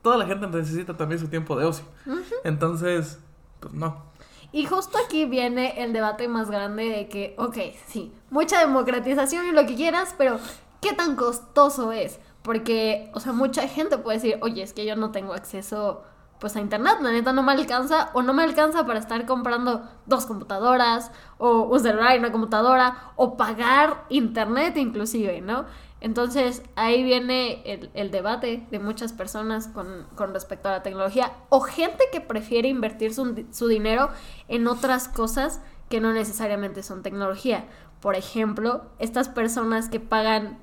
toda 0.01 0.17
la 0.17 0.25
gente 0.25 0.47
necesita 0.47 0.97
también 0.97 1.19
su 1.19 1.27
tiempo 1.27 1.57
de 1.59 1.65
ocio. 1.65 1.85
Uh 2.05 2.13
-huh. 2.13 2.23
Entonces, 2.45 3.19
pues 3.59 3.73
no. 3.73 4.08
Y 4.51 4.65
justo 4.65 4.97
aquí 5.05 5.25
viene 5.25 5.83
el 5.83 5.93
debate 5.93 6.27
más 6.27 6.49
grande 6.49 6.89
de 6.89 7.07
que, 7.07 7.35
ok, 7.37 7.57
sí, 7.87 8.11
mucha 8.31 8.59
democratización 8.59 9.47
y 9.47 9.51
lo 9.51 9.65
que 9.65 9.75
quieras, 9.75 10.15
pero 10.17 10.39
¿qué 10.81 10.93
tan 10.93 11.15
costoso 11.15 11.91
es? 11.91 12.19
Porque, 12.41 13.11
o 13.13 13.19
sea, 13.19 13.33
mucha 13.33 13.67
gente 13.67 13.97
puede 13.97 14.17
decir, 14.17 14.39
oye, 14.41 14.63
es 14.63 14.73
que 14.73 14.85
yo 14.85 14.95
no 14.95 15.11
tengo 15.11 15.33
acceso 15.33 16.03
pues 16.39 16.55
a 16.55 16.61
internet, 16.61 16.99
la 17.01 17.11
neta 17.11 17.33
no 17.33 17.43
me 17.43 17.51
alcanza 17.51 18.11
o 18.13 18.21
no 18.21 18.33
me 18.33 18.43
alcanza 18.43 18.85
para 18.85 18.99
estar 18.99 19.25
comprando 19.25 19.83
dos 20.05 20.25
computadoras 20.25 21.11
o 21.37 21.63
un 21.63 21.79
celular 21.81 22.15
y 22.15 22.19
una 22.19 22.31
computadora 22.31 23.11
o 23.17 23.35
pagar 23.35 24.05
internet 24.07 24.77
inclusive, 24.77 25.41
¿no? 25.41 25.65
Entonces 26.01 26.63
ahí 26.75 27.03
viene 27.03 27.61
el, 27.65 27.89
el 27.93 28.11
debate 28.11 28.65
de 28.71 28.79
muchas 28.79 29.11
personas 29.11 29.67
con, 29.67 30.07
con, 30.15 30.33
respecto 30.33 30.69
a 30.69 30.71
la 30.71 30.83
tecnología 30.83 31.33
o 31.49 31.59
gente 31.59 32.05
que 32.11 32.21
prefiere 32.21 32.69
invertir 32.69 33.13
su, 33.13 33.45
su 33.51 33.67
dinero 33.67 34.09
en 34.47 34.67
otras 34.67 35.09
cosas 35.09 35.61
que 35.89 35.99
no 35.99 36.13
necesariamente 36.13 36.83
son 36.83 37.01
tecnología. 37.01 37.65
Por 37.99 38.15
ejemplo, 38.15 38.85
estas 38.99 39.27
personas 39.27 39.89
que 39.89 39.99
pagan 39.99 40.57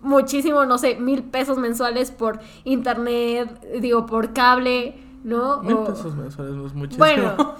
muchísimo, 0.00 0.64
no 0.64 0.78
sé, 0.78 0.94
mil 0.94 1.24
pesos 1.24 1.58
mensuales 1.58 2.12
por 2.12 2.38
internet, 2.64 3.60
digo, 3.80 4.06
por 4.06 4.32
cable, 4.32 4.94
¿no? 5.24 5.62
Mil 5.62 5.74
o... 5.74 5.84
pesos 5.84 6.14
mensuales 6.14 6.54
es 6.66 6.74
muchísimo. 6.74 7.04
Bueno. 7.04 7.56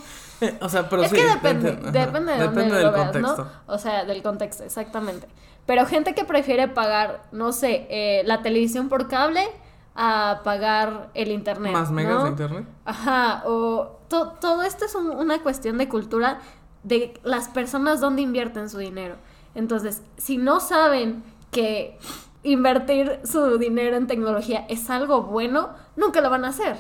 o 0.60 0.68
sea, 0.68 0.88
pero 0.88 1.02
es 1.02 1.10
sí, 1.10 1.16
que 1.16 1.26
depende, 1.26 1.72
depende, 1.90 2.32
de 2.32 2.38
depende 2.38 2.42
dónde 2.44 2.62
del 2.62 2.84
lo 2.84 2.92
veas, 2.92 3.04
contexto. 3.12 3.44
¿no? 3.44 3.74
O 3.74 3.78
sea, 3.78 4.04
del 4.04 4.22
contexto, 4.22 4.62
exactamente. 4.62 5.26
Pero 5.68 5.84
gente 5.84 6.14
que 6.14 6.24
prefiere 6.24 6.66
pagar, 6.66 7.24
no 7.30 7.52
sé, 7.52 7.86
eh, 7.90 8.22
la 8.24 8.40
televisión 8.40 8.88
por 8.88 9.06
cable 9.06 9.42
a 9.94 10.40
pagar 10.42 11.10
el 11.12 11.30
internet. 11.30 11.74
Más 11.74 11.90
megas 11.90 12.14
¿no? 12.14 12.24
de 12.24 12.30
internet. 12.30 12.64
Ajá, 12.86 13.42
o 13.44 13.98
to 14.08 14.28
todo 14.40 14.62
esto 14.62 14.86
es 14.86 14.94
un, 14.94 15.10
una 15.10 15.42
cuestión 15.42 15.76
de 15.76 15.86
cultura 15.86 16.38
de 16.84 17.12
las 17.22 17.48
personas 17.48 18.00
dónde 18.00 18.22
invierten 18.22 18.70
su 18.70 18.78
dinero. 18.78 19.16
Entonces, 19.54 20.02
si 20.16 20.38
no 20.38 20.60
saben 20.60 21.22
que 21.50 21.98
invertir 22.42 23.20
su 23.24 23.58
dinero 23.58 23.94
en 23.98 24.06
tecnología 24.06 24.64
es 24.70 24.88
algo 24.88 25.24
bueno, 25.24 25.74
nunca 25.96 26.22
lo 26.22 26.30
van 26.30 26.46
a 26.46 26.48
hacer, 26.48 26.78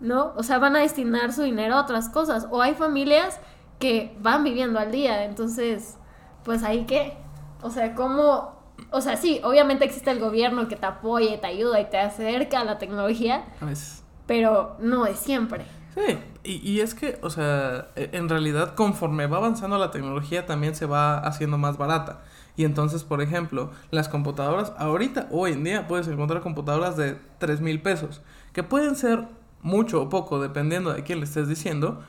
¿no? 0.00 0.34
O 0.36 0.42
sea, 0.42 0.58
van 0.58 0.76
a 0.76 0.80
destinar 0.80 1.32
su 1.32 1.40
dinero 1.40 1.76
a 1.76 1.80
otras 1.80 2.10
cosas. 2.10 2.48
O 2.50 2.60
hay 2.60 2.74
familias 2.74 3.40
que 3.78 4.14
van 4.20 4.44
viviendo 4.44 4.78
al 4.78 4.92
día, 4.92 5.24
entonces, 5.24 5.96
pues 6.44 6.62
ahí 6.64 6.84
qué. 6.84 7.16
O 7.62 7.70
sea, 7.70 7.94
¿cómo 7.94 8.56
o 8.90 9.00
sea, 9.00 9.16
sí, 9.16 9.40
obviamente 9.42 9.84
existe 9.84 10.10
el 10.10 10.20
gobierno 10.20 10.68
que 10.68 10.76
te 10.76 10.86
apoya, 10.86 11.40
te 11.40 11.46
ayuda 11.46 11.80
y 11.80 11.90
te 11.90 11.98
acerca 11.98 12.60
a 12.60 12.64
la 12.64 12.78
tecnología. 12.78 13.44
A 13.60 13.64
veces. 13.66 14.04
Pero 14.26 14.76
no 14.80 15.06
es 15.06 15.18
siempre. 15.18 15.64
Sí, 15.94 16.18
y, 16.44 16.70
y, 16.70 16.80
es 16.80 16.94
que, 16.94 17.18
o 17.22 17.30
sea, 17.30 17.88
e, 17.96 18.10
en 18.12 18.28
realidad 18.28 18.74
conforme 18.74 19.26
va 19.26 19.38
avanzando 19.38 19.78
la 19.78 19.90
tecnología 19.90 20.44
también 20.44 20.74
se 20.74 20.86
va 20.86 21.18
haciendo 21.18 21.58
más 21.58 21.78
barata. 21.78 22.22
Y 22.56 22.64
entonces, 22.64 23.02
por 23.04 23.22
ejemplo, 23.22 23.70
las 23.90 24.08
computadoras, 24.08 24.72
ahorita, 24.78 25.28
hoy 25.30 25.52
en 25.52 25.64
día, 25.64 25.88
puedes 25.88 26.08
encontrar 26.08 26.42
computadoras 26.42 26.96
de 26.96 27.18
3 27.38 27.60
mil 27.60 27.80
pesos, 27.80 28.22
que 28.52 28.62
pueden 28.62 28.96
ser 28.96 29.26
mucho 29.62 30.02
o 30.02 30.08
poco, 30.08 30.40
dependiendo 30.40 30.92
de 30.92 31.02
quién 31.02 31.18
le 31.18 31.24
estés 31.24 31.48
diciendo, 31.48 32.02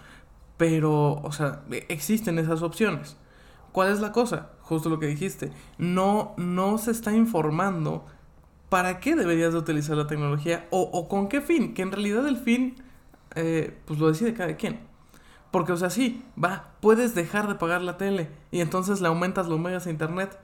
pero, 0.57 1.21
o 1.21 1.31
sea, 1.31 1.61
e, 1.71 1.85
existen 1.89 2.39
esas 2.39 2.61
opciones. 2.61 3.17
¿Cuál 3.77 3.93
es 3.93 3.99
la 3.99 4.11
cosa? 4.11 4.49
Justo 4.61 4.89
lo 4.89 4.97
que 4.97 5.05
dijiste. 5.05 5.51
No, 5.77 6.33
no 6.37 6.79
se 6.79 6.89
está 6.89 7.13
informando 7.13 8.07
para 8.69 8.99
qué 8.99 9.15
deberías 9.15 9.53
de 9.53 9.59
utilizar 9.59 9.95
la 9.95 10.07
tecnología 10.07 10.65
o, 10.71 10.81
o 10.81 11.07
con 11.07 11.29
qué 11.29 11.41
fin. 11.41 11.75
Que 11.75 11.83
en 11.83 11.91
realidad 11.91 12.27
el 12.27 12.37
fin, 12.37 12.73
eh, 13.35 13.77
pues 13.85 13.99
lo 13.99 14.07
decide 14.07 14.33
cada 14.33 14.55
quien. 14.55 14.79
Porque, 15.51 15.73
o 15.73 15.77
sea, 15.77 15.91
sí, 15.91 16.25
va, 16.43 16.71
puedes 16.81 17.13
dejar 17.13 17.47
de 17.47 17.53
pagar 17.53 17.83
la 17.83 17.97
tele 17.97 18.31
y 18.49 18.61
entonces 18.61 18.99
le 18.99 19.09
aumentas 19.09 19.47
los 19.47 19.59
megas 19.59 19.85
a 19.85 19.91
internet. 19.91 20.39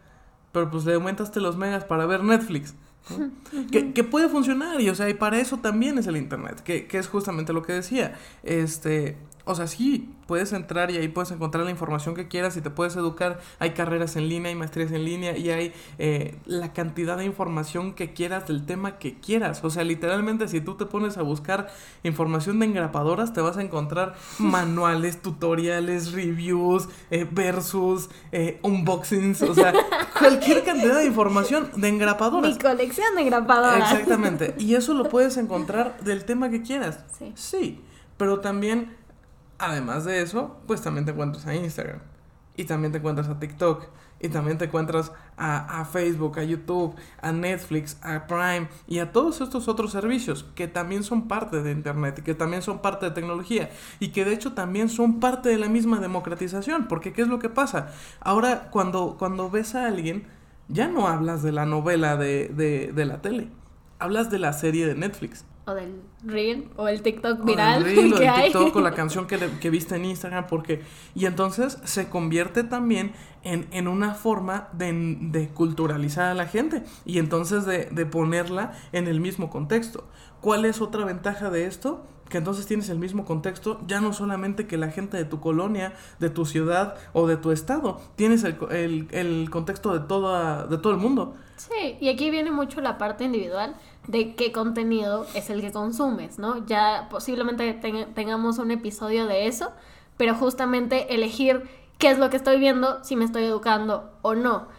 Pero 0.52 0.70
pues 0.70 0.86
le 0.86 0.94
aumentaste 0.94 1.42
los 1.42 1.58
megas 1.58 1.86
para 1.86 2.06
ver 2.06 2.24
Netflix. 2.24 2.76
¿no? 3.10 3.32
que, 3.72 3.94
que, 3.94 4.04
puede 4.04 4.30
funcionar 4.30 4.80
y, 4.80 4.90
o 4.90 4.96
sea, 4.96 5.10
y 5.10 5.16
para 5.16 5.40
eso 5.40 5.58
también 5.58 5.98
es 5.98 6.06
el 6.06 6.18
internet. 6.18 6.62
Que, 6.62 6.86
que 6.86 7.00
es 7.00 7.08
justamente 7.08 7.52
lo 7.52 7.64
que 7.64 7.74
decía. 7.74 8.14
Este, 8.44 9.18
o 9.46 9.56
sea, 9.56 9.68
sí, 9.68 10.10
puedes 10.26 10.54
entrar 10.54 10.90
y 10.90 10.98
ahí 10.98 11.10
puedes 11.10 11.32
encontrar 11.32 11.66
la 11.66 11.72
información 11.72 12.16
que 12.16 12.30
quieras 12.30 12.56
y 12.56 12.62
te 12.62 12.70
puedes 12.70 12.96
educar. 12.96 13.42
Hay 13.60 13.72
carreras 13.72 14.16
en 14.16 14.30
línea, 14.30 14.50
hay 14.50 14.56
maestrías 14.56 14.92
en 14.92 15.04
línea 15.04 15.38
y 15.38 15.50
hay 15.50 15.74
eh, 16.00 16.38
la 16.46 16.72
cantidad 16.72 17.18
de 17.18 17.26
información 17.26 17.94
que 17.94 18.14
quieras 18.14 18.48
del 18.48 18.66
tema 18.66 19.00
que 19.00 19.20
quieras. 19.20 19.62
O 19.64 19.70
sea, 19.70 19.84
literalmente 19.84 20.48
si 20.48 20.62
tú 20.62 20.76
te 20.76 20.86
pones 20.86 21.18
a 21.18 21.24
buscar 21.24 21.68
información 22.04 22.60
de 22.60 22.68
engrapadoras, 22.68 23.34
te 23.34 23.42
vas 23.42 23.58
a 23.58 23.62
encontrar 23.62 24.16
manuales, 24.40 25.22
tutoriales, 25.22 26.14
reviews, 26.14 26.88
eh, 27.12 27.28
versus, 27.30 28.10
eh, 28.32 28.60
unboxings, 28.62 29.42
o 29.42 29.54
sea, 29.54 29.74
cualquier 30.18 30.64
cantidad 30.64 30.96
de 30.96 31.06
información 31.06 31.70
de 31.76 31.90
engrapadoras. 31.90 32.50
Mi 32.50 32.58
colección 32.58 33.14
de 33.16 33.24
engrapadoras. 33.24 33.92
Exactamente. 33.92 34.56
Y 34.58 34.76
eso 34.76 34.94
lo 34.94 35.10
puedes 35.10 35.36
encontrar 35.44 36.00
del 36.00 36.24
tema 36.24 36.50
que 36.50 36.62
quieras. 36.62 37.00
Sí. 37.20 37.34
Sí, 37.36 37.82
pero 38.18 38.40
también 38.40 39.03
Además 39.58 40.06
de 40.06 40.22
eso, 40.22 40.58
pues 40.68 40.82
también 40.82 41.06
te 41.06 41.12
encuentras 41.12 41.46
a 41.46 41.56
Instagram. 41.56 42.00
Y 42.56 42.66
también 42.66 42.92
te 42.92 43.00
encuentras 43.00 43.30
a 43.30 43.40
TikTok. 43.40 43.88
Y 44.20 44.30
también 44.30 44.58
te 44.58 44.66
encuentras 44.66 45.12
a, 45.36 45.84
Facebook, 45.84 46.40
a 46.40 46.44
YouTube, 46.44 46.96
a 47.22 47.34
Netflix, 47.34 47.98
a 48.02 48.26
Prime 48.26 48.70
y 48.88 49.00
a 49.00 49.12
todos 49.12 49.42
estos 49.42 49.68
otros 49.68 49.92
servicios 49.92 50.46
que 50.56 50.70
también 50.70 51.04
son 51.04 51.28
parte 51.28 51.62
de 51.62 51.72
Internet 51.72 52.24
que 52.24 52.34
también 52.34 52.62
son 52.62 52.80
parte 52.80 53.08
de 53.08 53.12
tecnología 53.12 53.70
y 54.00 54.10
que 54.10 54.24
de 54.24 54.34
hecho 54.34 54.54
también 54.54 54.88
son 54.88 55.20
parte 55.20 55.50
de 55.50 55.58
la 55.58 55.68
misma 55.68 56.00
democratización. 56.00 56.88
Porque 56.88 57.12
¿qué 57.12 57.24
es 57.24 57.28
lo 57.28 57.40
que 57.40 57.50
pasa? 57.50 57.90
Ahora 58.22 58.70
cuando, 58.72 59.18
cuando 59.20 59.50
ves 59.50 59.76
a 59.76 59.88
alguien, 59.88 60.26
ya 60.70 60.88
no 60.88 61.10
hablas 61.10 61.44
de 61.44 61.52
la 61.52 61.66
novela 61.66 62.16
de, 62.16 62.48
de 62.94 63.06
la 63.06 63.22
tele, 63.22 63.50
hablas 64.00 64.32
de 64.32 64.40
la 64.40 64.54
serie 64.54 64.88
de 64.88 64.96
Netflix 64.96 65.44
o 65.66 65.74
del 65.74 66.02
reel 66.24 66.70
o 66.76 66.88
el 66.88 67.02
TikTok 67.02 67.46
viral 67.46 67.82
o 67.82 67.86
del 67.86 67.96
reel, 67.96 68.14
o 68.14 68.18
que 68.18 68.24
el 68.24 68.30
hay. 68.30 68.52
TikTok 68.52 68.76
o 68.76 68.82
la 68.82 68.92
canción 68.96 69.28
que, 69.28 69.40
que, 69.60 69.70
viste 69.70 69.96
en 69.96 70.06
Instagram 70.06 70.48
porque 70.48 70.82
y 71.16 71.26
entonces 71.26 71.78
se 71.84 72.10
convierte 72.10 72.64
también 72.64 73.14
en, 73.44 73.68
en 73.72 73.88
una 73.88 74.14
forma 74.14 74.70
de, 74.74 75.18
de, 75.20 75.50
culturalizar 75.50 76.26
a 76.26 76.34
la 76.34 76.48
gente 76.48 76.84
y 77.06 77.20
entonces 77.20 77.66
de, 77.66 77.86
de 77.86 78.06
ponerla 78.06 78.74
en 78.92 79.08
el 79.08 79.20
mismo 79.20 79.50
contexto. 79.50 80.06
¿Cuál 80.44 80.66
es 80.66 80.82
otra 80.82 81.06
ventaja 81.06 81.50
de 81.50 81.66
esto? 81.66 82.02
que 82.30 82.40
entonces 82.40 82.66
tienes 82.66 82.90
el 82.90 82.98
mismo 82.98 83.26
contexto, 83.26 83.80
ya 83.86 84.02
no 84.02 84.12
solamente 84.12 84.66
que 84.66 84.76
la 84.76 84.90
gente 84.90 85.18
de 85.18 85.24
tu 85.24 85.40
colonia, 85.40 85.94
de 86.18 86.32
tu 86.32 86.46
ciudad 86.46 86.96
o 87.14 87.28
de 87.28 87.38
tu 87.38 87.52
estado, 87.52 88.02
tienes 88.16 88.44
el, 88.44 88.58
el, 88.72 89.08
el 89.12 89.50
contexto 89.52 89.94
de, 89.94 90.00
toda, 90.08 90.66
de 90.66 90.80
todo 90.80 90.94
el 90.94 91.00
mundo. 91.00 91.36
Sí, 91.58 91.96
y 92.02 92.10
aquí 92.10 92.32
viene 92.32 92.50
mucho 92.50 92.82
la 92.82 92.98
parte 92.98 93.26
individual 93.26 93.76
de 94.08 94.34
qué 94.34 94.52
contenido 94.52 95.28
es 95.36 95.52
el 95.52 95.62
que 95.62 95.72
consumes, 95.72 96.40
¿no? 96.40 96.66
Ya 96.66 97.08
posiblemente 97.12 97.72
ten 97.74 98.16
tengamos 98.16 98.58
un 98.58 98.72
episodio 98.72 99.28
de 99.28 99.46
eso, 99.46 99.72
pero 100.18 100.34
justamente 100.34 101.14
elegir 101.14 101.70
qué 102.00 102.10
es 102.10 102.18
lo 102.18 102.32
que 102.32 102.38
estoy 102.38 102.58
viendo, 102.58 103.04
si 103.04 103.16
me 103.16 103.26
estoy 103.26 103.44
educando 103.44 104.12
o 104.24 104.34
no. 104.34 104.70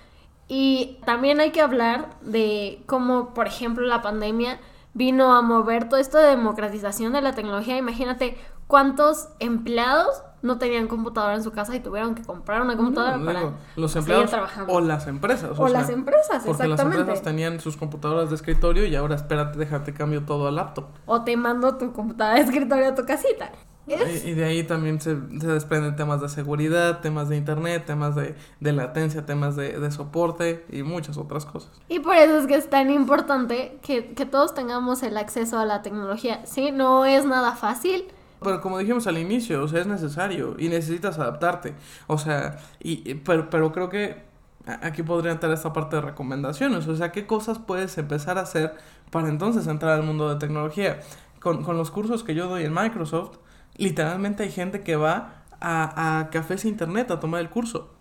Y 0.49 0.99
también 1.07 1.39
hay 1.39 1.53
que 1.53 1.61
hablar 1.61 2.19
de 2.21 2.83
cómo, 2.87 3.33
por 3.33 3.47
ejemplo, 3.47 3.87
la 3.87 4.03
pandemia 4.03 4.59
vino 4.95 5.35
a 5.35 5.43
mover 5.43 5.89
todo 5.89 6.01
esto 6.01 6.19
de 6.19 6.29
democratización 6.29 7.13
de 7.13 7.21
la 7.21 7.33
tecnología. 7.35 7.77
Imagínate 7.77 8.39
¿cuántos 8.67 9.29
empleados 9.41 10.23
no 10.43 10.59
tenían 10.59 10.89
computadora 10.89 11.35
en 11.35 11.43
su 11.43 11.53
casa 11.53 11.75
y 11.75 11.81
tuvieron 11.81 12.15
que 12.15 12.23
comprar 12.23 12.63
una 12.63 12.77
computadora 12.77 13.17
No, 13.17 13.25
para 13.25 13.39
digo, 13.41 13.55
los 13.77 13.97
empleados 13.97 14.31
trabajando? 14.31 14.73
o 14.73 14.81
las 14.81 15.07
empresas. 15.07 15.59
O 15.59 15.69
las 15.69 15.89
empresas, 15.89 16.43
Porque 16.45 16.63
las 16.65 16.71
exactamente. 16.73 17.01
empresas 17.01 17.23
tenían 17.25 17.61
sus 17.61 17.77
computadoras 17.77 18.29
de 18.31 18.37
escritorio 18.37 18.85
y 18.87 18.95
ahora 18.97 19.15
espérate, 19.17 19.59
déjate 19.59 19.95
cambio 19.95 20.25
todo 20.25 20.47
a 20.49 20.51
laptop. 20.51 20.87
O 21.07 21.23
te 21.23 21.37
mando 21.37 21.77
tu 21.77 21.93
computadora 21.93 22.37
de 22.37 22.43
escritorio 22.43 22.89
a 22.89 22.95
tu 22.95 23.05
casita. 23.07 23.51
Y, 23.87 24.31
y 24.31 24.35
de 24.35 24.45
ahí 24.45 24.63
también 24.65 25.01
se, 25.01 25.17
se 25.41 25.47
desprenden 25.47 25.95
temas 25.95 26.21
de 26.21 26.29
seguridad, 26.29 27.01
temas 27.01 27.29
de 27.29 27.37
internet, 27.37 27.85
temas 27.87 28.15
de, 28.15 28.35
de 28.61 28.73
latencia, 28.73 29.27
temas 29.27 29.57
de, 29.57 29.79
de 29.79 29.91
soporte 29.91 30.65
y 30.71 30.83
muchas 30.83 31.19
otras 31.19 31.45
cosas. 31.45 31.71
Y 31.89 32.01
por 32.01 32.17
eso 32.17 32.39
es 32.39 32.47
que 32.47 32.55
es 32.55 32.71
tan 32.71 32.91
importante 32.91 33.79
que, 33.83 34.15
que 34.15 34.25
todos 34.27 34.55
tengamos 34.55 35.03
el 35.03 35.17
acceso 35.19 35.59
a 35.59 35.67
la 35.67 35.83
tecnología. 35.83 36.47
Sí, 36.47 36.71
no 36.71 37.05
es 37.05 37.27
nada 37.27 37.57
fácil. 37.57 38.07
Pero 38.41 38.61
como 38.61 38.79
dijimos 38.79 39.07
al 39.07 39.19
inicio, 39.19 39.63
o 39.63 39.69
sea, 39.69 39.81
es 39.81 39.87
necesario 39.87 40.57
y 40.59 40.69
necesitas 40.69 41.19
adaptarte. 41.19 41.75
O 42.07 42.19
sea, 42.19 42.59
y, 42.81 43.15
pero, 43.15 43.49
pero 43.51 43.73
creo 43.73 43.89
que 43.89 44.23
aquí 44.67 45.03
podría 45.03 45.33
entrar 45.33 45.53
esta 45.53 45.73
parte 45.73 45.97
de 45.97 46.03
recomendaciones. 46.03 46.87
O 46.89 46.97
sea, 46.97 47.13
¿qué 47.13 47.27
cosas 47.27 47.59
puedes 47.59 47.97
empezar 47.99 48.39
a 48.39 48.43
hacer 48.43 48.75
para 49.11 49.29
entonces 49.29 49.67
entrar 49.67 49.93
al 49.93 50.03
mundo 50.03 50.29
de 50.29 50.37
tecnología? 50.37 51.01
Con, 51.41 51.63
con 51.63 51.77
los 51.77 51.91
cursos 51.91 52.25
que 52.25 52.35
yo 52.35 52.49
doy 52.49 52.65
en 52.65 52.73
Microsoft, 52.73 53.37
literalmente 53.77 54.43
hay 54.43 54.51
gente 54.51 54.83
que 54.83 54.97
va 54.97 55.45
a, 55.61 56.21
a 56.21 56.31
cafés 56.31 56.65
internet 56.65 57.11
a 57.11 57.21
tomar 57.21 57.41
el 57.41 57.51
curso. 57.51 57.95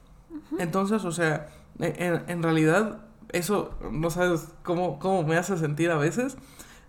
Entonces, 0.60 1.06
o 1.06 1.12
sea, 1.12 1.48
e, 1.80 1.94
en, 1.98 2.24
en 2.28 2.44
realidad, 2.44 3.02
eso, 3.32 3.78
no 3.92 4.10
sabes 4.10 4.50
cómo, 4.64 5.00
cómo 5.00 5.24
me 5.24 5.38
hace 5.38 5.58
sentir 5.58 5.92
a 5.92 5.98
veces 5.98 6.38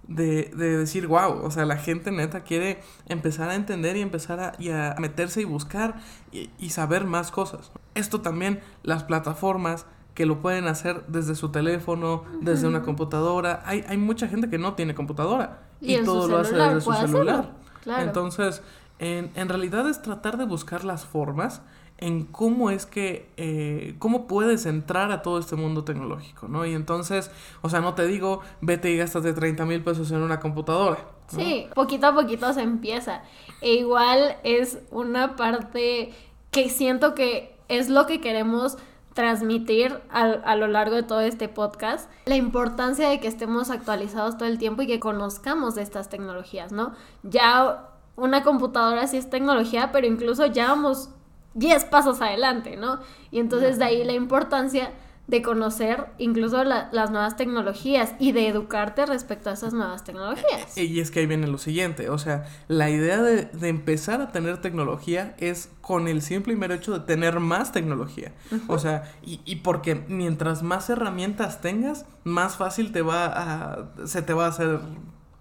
de, 0.09 0.51
de 0.55 0.77
decir, 0.79 1.07
wow, 1.07 1.45
o 1.45 1.51
sea, 1.51 1.65
la 1.65 1.77
gente 1.77 2.11
neta 2.11 2.41
quiere 2.43 2.81
empezar 3.07 3.51
a 3.51 3.55
entender 3.55 3.97
y 3.97 4.03
empezar 4.03 4.41
a, 4.41 4.53
y 4.59 4.71
a 4.71 4.95
meterse 4.99 5.41
y 5.41 5.45
buscar 5.45 5.97
y, 6.33 6.51
y 6.59 6.71
saber 6.71 7.05
más 7.05 7.31
cosas. 7.31 7.73
Esto 7.95 8.21
también, 8.21 8.61
las 8.83 9.05
plataformas 9.05 9.87
que 10.15 10.27
lo 10.27 10.41
pueden 10.41 10.67
hacer 10.69 11.05
desde 11.09 11.35
su 11.35 11.51
teléfono, 11.51 12.25
desde 12.41 12.69
una 12.69 12.83
computadora. 12.83 13.63
Hay, 13.67 13.85
hay 13.89 13.97
mucha 13.97 14.29
gente 14.29 14.49
que 14.49 14.59
no 14.59 14.75
tiene 14.75 14.95
computadora 14.95 15.63
Y 15.81 15.95
en 15.95 16.05
todo 16.05 16.29
lo 16.29 16.39
hace 16.39 16.55
desde 16.55 16.81
su 16.81 16.93
celular. 16.93 17.41
hacerlo, 17.41 17.64
claro. 17.85 18.03
Entonces, 18.03 18.63
en, 18.99 19.31
en 19.35 19.49
realidad 19.49 19.89
es 19.89 20.03
tratar 20.03 20.37
de 20.37 20.45
buscar 20.45 20.85
las 20.85 21.05
formas 21.05 21.63
en 21.99 22.25
cómo 22.25 22.71
es 22.71 22.87
que, 22.87 23.31
eh, 23.37 23.95
cómo 23.99 24.27
puedes 24.27 24.67
entrar 24.67 25.13
a 25.13 25.23
todo 25.23 25.39
este 25.39 25.57
mundo 25.57 25.85
tecnológico, 25.85 26.49
¿no? 26.49 26.67
Y 26.67 26.75
entonces, 26.75 27.31
o 27.63 27.69
sea, 27.69 27.81
no 27.81 27.95
te 27.95 28.07
digo, 28.07 28.41
vete 28.61 28.91
y 28.91 28.97
gastas 28.97 29.23
de 29.23 29.33
30 29.33 29.65
mil 29.65 29.83
pesos 29.83 30.11
en 30.11 30.19
una 30.19 30.41
computadora. 30.41 30.99
¿no? 31.33 31.39
Sí, 31.39 31.69
poquito 31.75 32.09
a 32.09 32.15
poquito 32.15 32.53
se 32.53 32.63
empieza. 32.63 33.23
E 33.61 33.75
igual 33.75 34.37
es 34.43 34.79
una 34.91 35.37
parte 35.37 36.13
que 36.51 36.69
siento 36.69 37.15
que 37.15 37.57
es 37.69 37.89
lo 37.89 38.07
que 38.07 38.21
queremos 38.21 38.77
transmitir 39.15 40.01
al- 40.11 40.43
a, 40.45 40.57
lo 40.57 40.67
largo 40.67 40.97
de 40.97 41.03
todo 41.03 41.21
este 41.21 41.49
podcast, 41.49 42.11
la 42.27 42.37
importancia 42.37 43.09
de 43.09 43.21
que 43.21 43.29
estemos 43.29 43.71
actualizados 43.71 44.37
todo 44.37 44.49
el 44.49 44.59
tiempo 44.59 44.83
y 44.83 44.87
que 44.87 45.01
conozcamos 45.01 45.75
de 45.77 45.83
estas 45.83 46.09
tecnologías, 46.09 46.73
¿no? 46.73 46.93
Ya 47.23 47.89
una 48.17 48.43
computadora 48.43 49.07
sí 49.07 49.17
es 49.17 49.31
tecnología, 49.31 49.91
pero 49.93 50.07
incluso 50.07 50.47
ya 50.47 50.69
vamos 50.69 51.11
10 51.55 51.85
pasos 51.87 52.21
adelante, 52.21 52.77
¿no? 52.77 52.99
Y 53.31 53.39
entonces 53.39 53.79
de 53.79 53.85
ahí 53.85 54.05
la 54.05 54.13
importancia 54.13 54.91
de 55.27 55.41
conocer 55.41 56.07
incluso 56.19 56.63
la- 56.65 56.91
las 56.93 57.11
nuevas 57.11 57.37
tecnologías 57.37 58.13
y 58.19 58.33
de 58.33 58.47
educarte 58.49 59.07
respecto 59.07 59.49
a 59.49 59.55
esas 59.55 59.73
nuevas 59.73 60.05
tecnologías. 60.05 60.77
Y 60.77 61.01
es 61.01 61.11
que 61.11 61.21
ahí 61.21 61.27
viene 61.27 61.47
lo 61.47 61.57
siguiente, 61.57 62.11
o 62.11 62.19
sea, 62.19 62.45
la 62.69 62.91
idea 62.91 63.23
de, 63.23 63.45
de 63.47 63.69
empezar 63.69 64.21
a 64.21 64.33
tener 64.33 64.61
tecnología 64.61 65.35
es 65.39 65.71
con 65.81 66.09
el 66.09 66.21
simple 66.21 66.53
y 66.53 66.57
mero 66.57 66.75
hecho 66.75 66.93
de 66.93 67.01
tener 67.01 67.41
más 67.41 67.73
tecnología. 67.73 68.33
O 68.69 68.79
sea, 68.79 69.11
y, 69.23 69.41
y 69.47 69.57
porque 69.57 70.05
mientras 70.09 70.63
más 70.63 70.91
herramientas 70.91 71.61
tengas, 71.63 72.05
más 72.25 72.57
fácil 72.57 72.93
te 72.93 73.01
va 73.01 73.25
a, 73.27 73.89
se 74.07 74.21
te 74.23 74.35
va 74.35 74.45
a 74.47 74.49
hacer... 74.49 74.81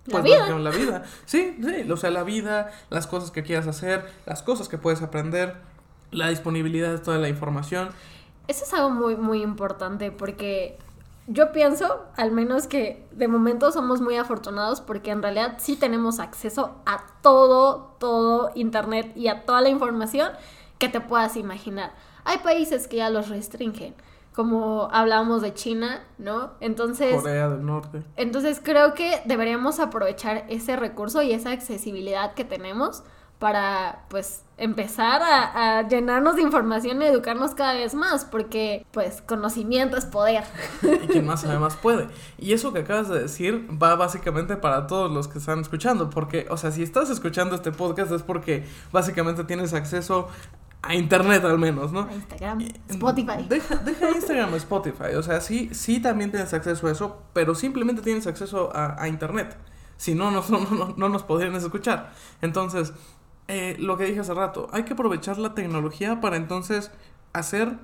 La 0.06 0.20
Pues, 0.22 0.24
vida. 0.26 0.60
la 0.60 0.70
vida. 0.72 1.04
Sí, 1.26 1.56
sí, 1.62 1.90
o 1.92 1.96
sea, 1.98 2.10
la 2.10 2.24
vida, 2.24 2.72
las 2.90 3.08
cosas 3.08 3.32
que 3.32 3.44
quieras 3.44 3.68
hacer, 3.68 4.06
las 4.26 4.44
cosas 4.44 4.68
que 4.68 4.78
puedes 4.78 5.02
aprender, 5.02 5.56
la 6.12 6.28
disponibilidad 6.30 6.92
de 6.92 7.00
toda 7.00 7.18
la 7.20 7.30
información. 7.30 7.90
Eso 8.48 8.66
es 8.66 8.74
algo 8.74 8.90
muy, 8.90 9.16
muy 9.16 9.42
importante 9.42 10.12
porque 10.12 10.78
yo 11.28 11.54
pienso, 11.54 12.04
al 12.18 12.32
menos 12.32 12.68
que 12.68 13.08
de 13.12 13.28
momento 13.28 13.72
somos 13.72 14.02
muy 14.02 14.18
afortunados 14.18 14.82
porque 14.82 15.12
en 15.12 15.22
realidad 15.22 15.56
sí 15.60 15.78
tenemos 15.78 16.20
acceso 16.20 16.76
a 16.86 17.06
todo, 17.22 17.96
todo 18.00 18.52
Internet 18.56 19.16
y 19.16 19.30
a 19.30 19.46
toda 19.46 19.62
la 19.62 19.70
información 19.70 20.32
que 20.80 20.90
te 20.90 21.00
puedas 21.00 21.38
imaginar. 21.38 21.94
Hay 22.26 22.40
países 22.40 22.90
que 22.90 22.98
ya 22.98 23.10
los 23.10 23.30
restringen, 23.30 23.96
como 24.36 24.90
hablábamos 24.92 25.42
de 25.42 25.54
China, 25.54 26.04
¿no? 26.18 26.52
Entonces... 26.60 27.16
Corea 27.16 27.48
del 27.48 27.66
Norte. 27.66 28.04
Entonces 28.18 28.60
creo 28.62 28.94
que 28.94 29.22
deberíamos 29.24 29.80
aprovechar 29.80 30.46
ese 30.50 30.76
recurso 30.76 31.22
y 31.22 31.32
esa 31.32 31.52
accesibilidad 31.52 32.34
que 32.34 32.44
tenemos 32.44 33.04
para 33.44 34.06
pues 34.08 34.46
empezar 34.56 35.22
a, 35.22 35.80
a 35.80 35.88
llenarnos 35.90 36.38
de 36.38 36.44
información 36.44 37.02
y 37.02 37.06
educarnos 37.08 37.54
cada 37.54 37.74
vez 37.74 37.94
más, 37.94 38.24
porque 38.24 38.86
pues 38.92 39.22
conocimiento 39.22 39.98
es 39.98 40.06
poder. 40.06 40.46
Y 40.82 41.08
quien 41.08 41.26
más 41.26 41.42
sabe 41.42 41.60
más 41.60 41.76
puede. 41.76 42.08
Y 42.38 42.54
eso 42.54 42.72
que 42.72 42.80
acabas 42.80 43.10
de 43.10 43.20
decir 43.20 43.68
va 43.70 43.98
básicamente 43.98 44.56
para 44.56 44.88
todos 44.88 45.12
los 45.12 45.28
que 45.28 45.40
están 45.40 45.60
escuchando. 45.60 46.10
Porque, 46.10 46.48
o 46.50 46.56
sea, 46.56 46.72
si 46.72 46.84
estás 46.84 47.10
escuchando 47.10 47.54
este 47.56 47.74
podcast 47.74 48.14
es 48.14 48.24
porque 48.24 48.64
básicamente 48.94 49.44
tienes 49.44 49.74
acceso 49.74 50.30
a 50.82 50.96
internet 50.96 51.44
al 51.44 51.60
menos, 51.60 51.92
¿no? 51.92 52.04
A 52.04 52.14
Instagram, 52.14 52.60
Spotify. 52.88 53.46
Deja, 53.50 53.76
deja 53.76 54.10
Instagram 54.10 54.54
o 54.54 54.56
Spotify. 54.68 55.16
O 55.18 55.22
sea, 55.22 55.42
sí, 55.42 55.70
sí 55.74 56.00
también 56.02 56.32
tienes 56.32 56.54
acceso 56.54 56.88
a 56.88 56.92
eso, 56.94 57.24
pero 57.34 57.56
simplemente 57.56 58.02
tienes 58.02 58.26
acceso 58.26 58.74
a, 58.74 59.04
a 59.04 59.10
internet. 59.10 59.58
Si 59.98 60.16
no, 60.16 60.32
no, 60.32 60.44
no, 60.50 60.60
no, 60.60 60.94
no 60.98 61.10
nos 61.10 61.24
podrían 61.24 61.56
escuchar. 61.56 62.12
Entonces, 62.42 62.94
eh, 63.48 63.76
lo 63.80 63.98
que 63.98 64.06
dije 64.06 64.20
hace 64.22 64.34
rato, 64.34 64.68
hay 64.72 64.84
que 64.84 64.94
aprovechar 64.94 65.38
la 65.38 65.54
tecnología 65.54 66.22
para 66.22 66.38
entonces 66.38 66.92
hacer, 67.34 67.78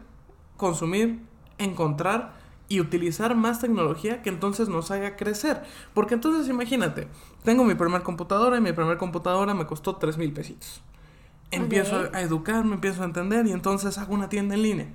consumir, 0.58 1.22
encontrar 1.58 2.34
y 2.70 2.80
utilizar 2.80 3.36
más 3.36 3.60
tecnología 3.60 4.22
que 4.22 4.30
entonces 4.30 4.70
nos 4.70 4.92
haga 4.92 5.16
crecer. 5.16 5.64
Porque 5.94 6.14
entonces 6.14 6.48
imagínate, 6.48 7.08
tengo 7.44 7.64
mi 7.66 7.76
primer 7.76 8.04
computadora 8.04 8.58
y 8.58 8.62
mi 8.62 8.72
primer 8.74 8.98
computadora 8.98 9.54
me 9.54 9.66
costó 9.66 9.96
3 9.96 10.18
mil 10.18 10.32
pesitos. 10.32 10.82
Empiezo 11.52 12.02
Ok. 12.02 12.16
a 12.16 12.22
educarme, 12.22 12.76
empiezo 12.76 13.02
a 13.02 13.06
entender 13.06 13.48
y 13.48 13.52
entonces 13.52 13.98
hago 13.98 14.14
una 14.14 14.30
tienda 14.30 14.54
en 14.56 14.62
línea. 14.62 14.88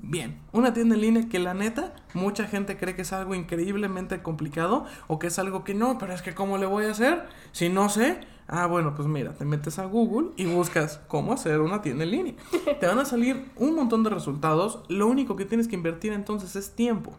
Bien, 0.00 0.40
una 0.52 0.72
tienda 0.72 0.94
en 0.94 1.00
línea 1.00 1.28
que 1.28 1.40
la 1.40 1.54
neta, 1.54 1.92
mucha 2.14 2.46
gente 2.46 2.76
cree 2.76 2.94
que 2.94 3.02
es 3.02 3.12
algo 3.12 3.34
increíblemente 3.34 4.22
complicado 4.22 4.86
o 5.08 5.18
que 5.18 5.26
es 5.26 5.40
algo 5.40 5.64
que 5.64 5.74
no, 5.74 5.98
pero 5.98 6.12
es 6.14 6.22
que 6.22 6.36
¿cómo 6.36 6.56
le 6.56 6.66
voy 6.66 6.84
a 6.84 6.92
hacer? 6.92 7.26
Si 7.50 7.68
no 7.68 7.88
sé, 7.88 8.20
ah, 8.48 8.66
bueno, 8.66 8.94
pues 8.94 9.06
mira, 9.06 9.32
te 9.34 9.44
metes 9.44 9.78
a 9.78 9.84
Google 9.84 10.30
y 10.36 10.46
buscas 10.46 11.00
cómo 11.06 11.32
hacer 11.32 11.60
una 11.60 11.82
tienda 11.82 12.04
en 12.04 12.10
línea. 12.10 12.34
Te 12.80 12.86
van 12.86 12.98
a 12.98 13.04
salir 13.04 13.50
un 13.56 13.74
montón 13.74 14.02
de 14.02 14.10
resultados, 14.10 14.80
lo 14.88 15.06
único 15.06 15.36
que 15.36 15.44
tienes 15.44 15.68
que 15.68 15.76
invertir 15.76 16.12
entonces 16.12 16.56
es 16.56 16.74
tiempo. 16.74 17.12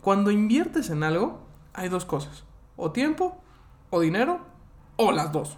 Cuando 0.00 0.30
inviertes 0.30 0.90
en 0.90 1.02
algo, 1.02 1.40
hay 1.74 1.88
dos 1.88 2.04
cosas, 2.04 2.44
o 2.76 2.90
tiempo, 2.90 3.36
o 3.90 4.00
dinero, 4.00 4.40
o 4.96 5.12
las 5.12 5.32
dos. 5.32 5.56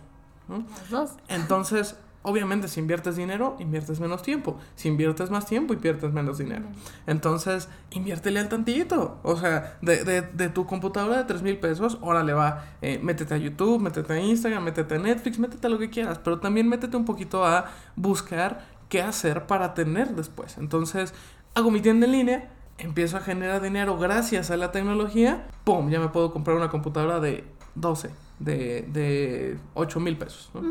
¿no? 0.48 0.64
Las 0.68 0.90
dos. 0.90 1.10
Entonces, 1.28 1.96
obviamente, 2.24 2.68
si 2.68 2.80
inviertes 2.80 3.16
dinero, 3.16 3.54
inviertes 3.60 4.00
menos 4.00 4.22
tiempo. 4.22 4.58
Si 4.74 4.88
inviertes 4.88 5.30
más 5.30 5.46
tiempo, 5.46 5.74
inviertes 5.74 6.12
menos 6.12 6.38
dinero. 6.38 6.64
Entonces, 7.06 7.68
inviértele 7.90 8.40
al 8.40 8.48
tantito. 8.48 9.18
O 9.22 9.36
sea, 9.36 9.78
de, 9.82 10.04
de, 10.04 10.22
de 10.22 10.48
tu 10.48 10.66
computadora 10.66 11.18
de 11.18 11.24
3 11.24 11.42
mil 11.42 11.58
pesos, 11.58 11.98
órale 12.00 12.32
va, 12.32 12.64
eh, 12.80 12.98
métete 13.02 13.34
a 13.34 13.36
YouTube, 13.36 13.80
métete 13.80 14.14
a 14.14 14.20
Instagram, 14.20 14.64
métete 14.64 14.94
a 14.94 14.98
Netflix, 14.98 15.38
métete 15.38 15.66
a 15.66 15.70
lo 15.70 15.78
que 15.78 15.90
quieras. 15.90 16.18
Pero 16.18 16.40
también 16.40 16.66
métete 16.66 16.96
un 16.96 17.04
poquito 17.04 17.44
a 17.44 17.66
buscar 17.94 18.66
qué 18.88 19.02
hacer 19.02 19.46
para 19.46 19.74
tener 19.74 20.14
después. 20.14 20.56
Entonces, 20.56 21.12
hago 21.54 21.70
mi 21.70 21.80
tienda 21.80 22.06
en 22.06 22.12
línea. 22.12 22.50
Empiezo 22.78 23.18
a 23.18 23.20
generar 23.20 23.60
dinero 23.60 23.98
gracias 23.98 24.50
a 24.50 24.56
la 24.56 24.72
tecnología. 24.72 25.46
¡Pum! 25.62 25.90
Ya 25.90 26.00
me 26.00 26.08
puedo 26.08 26.32
comprar 26.32 26.56
una 26.56 26.70
computadora 26.70 27.20
de 27.20 27.44
12, 27.74 28.10
de, 28.38 28.82
de 28.88 29.58
8 29.74 30.00
mil 30.00 30.16
pesos. 30.16 30.50
¿no? 30.54 30.62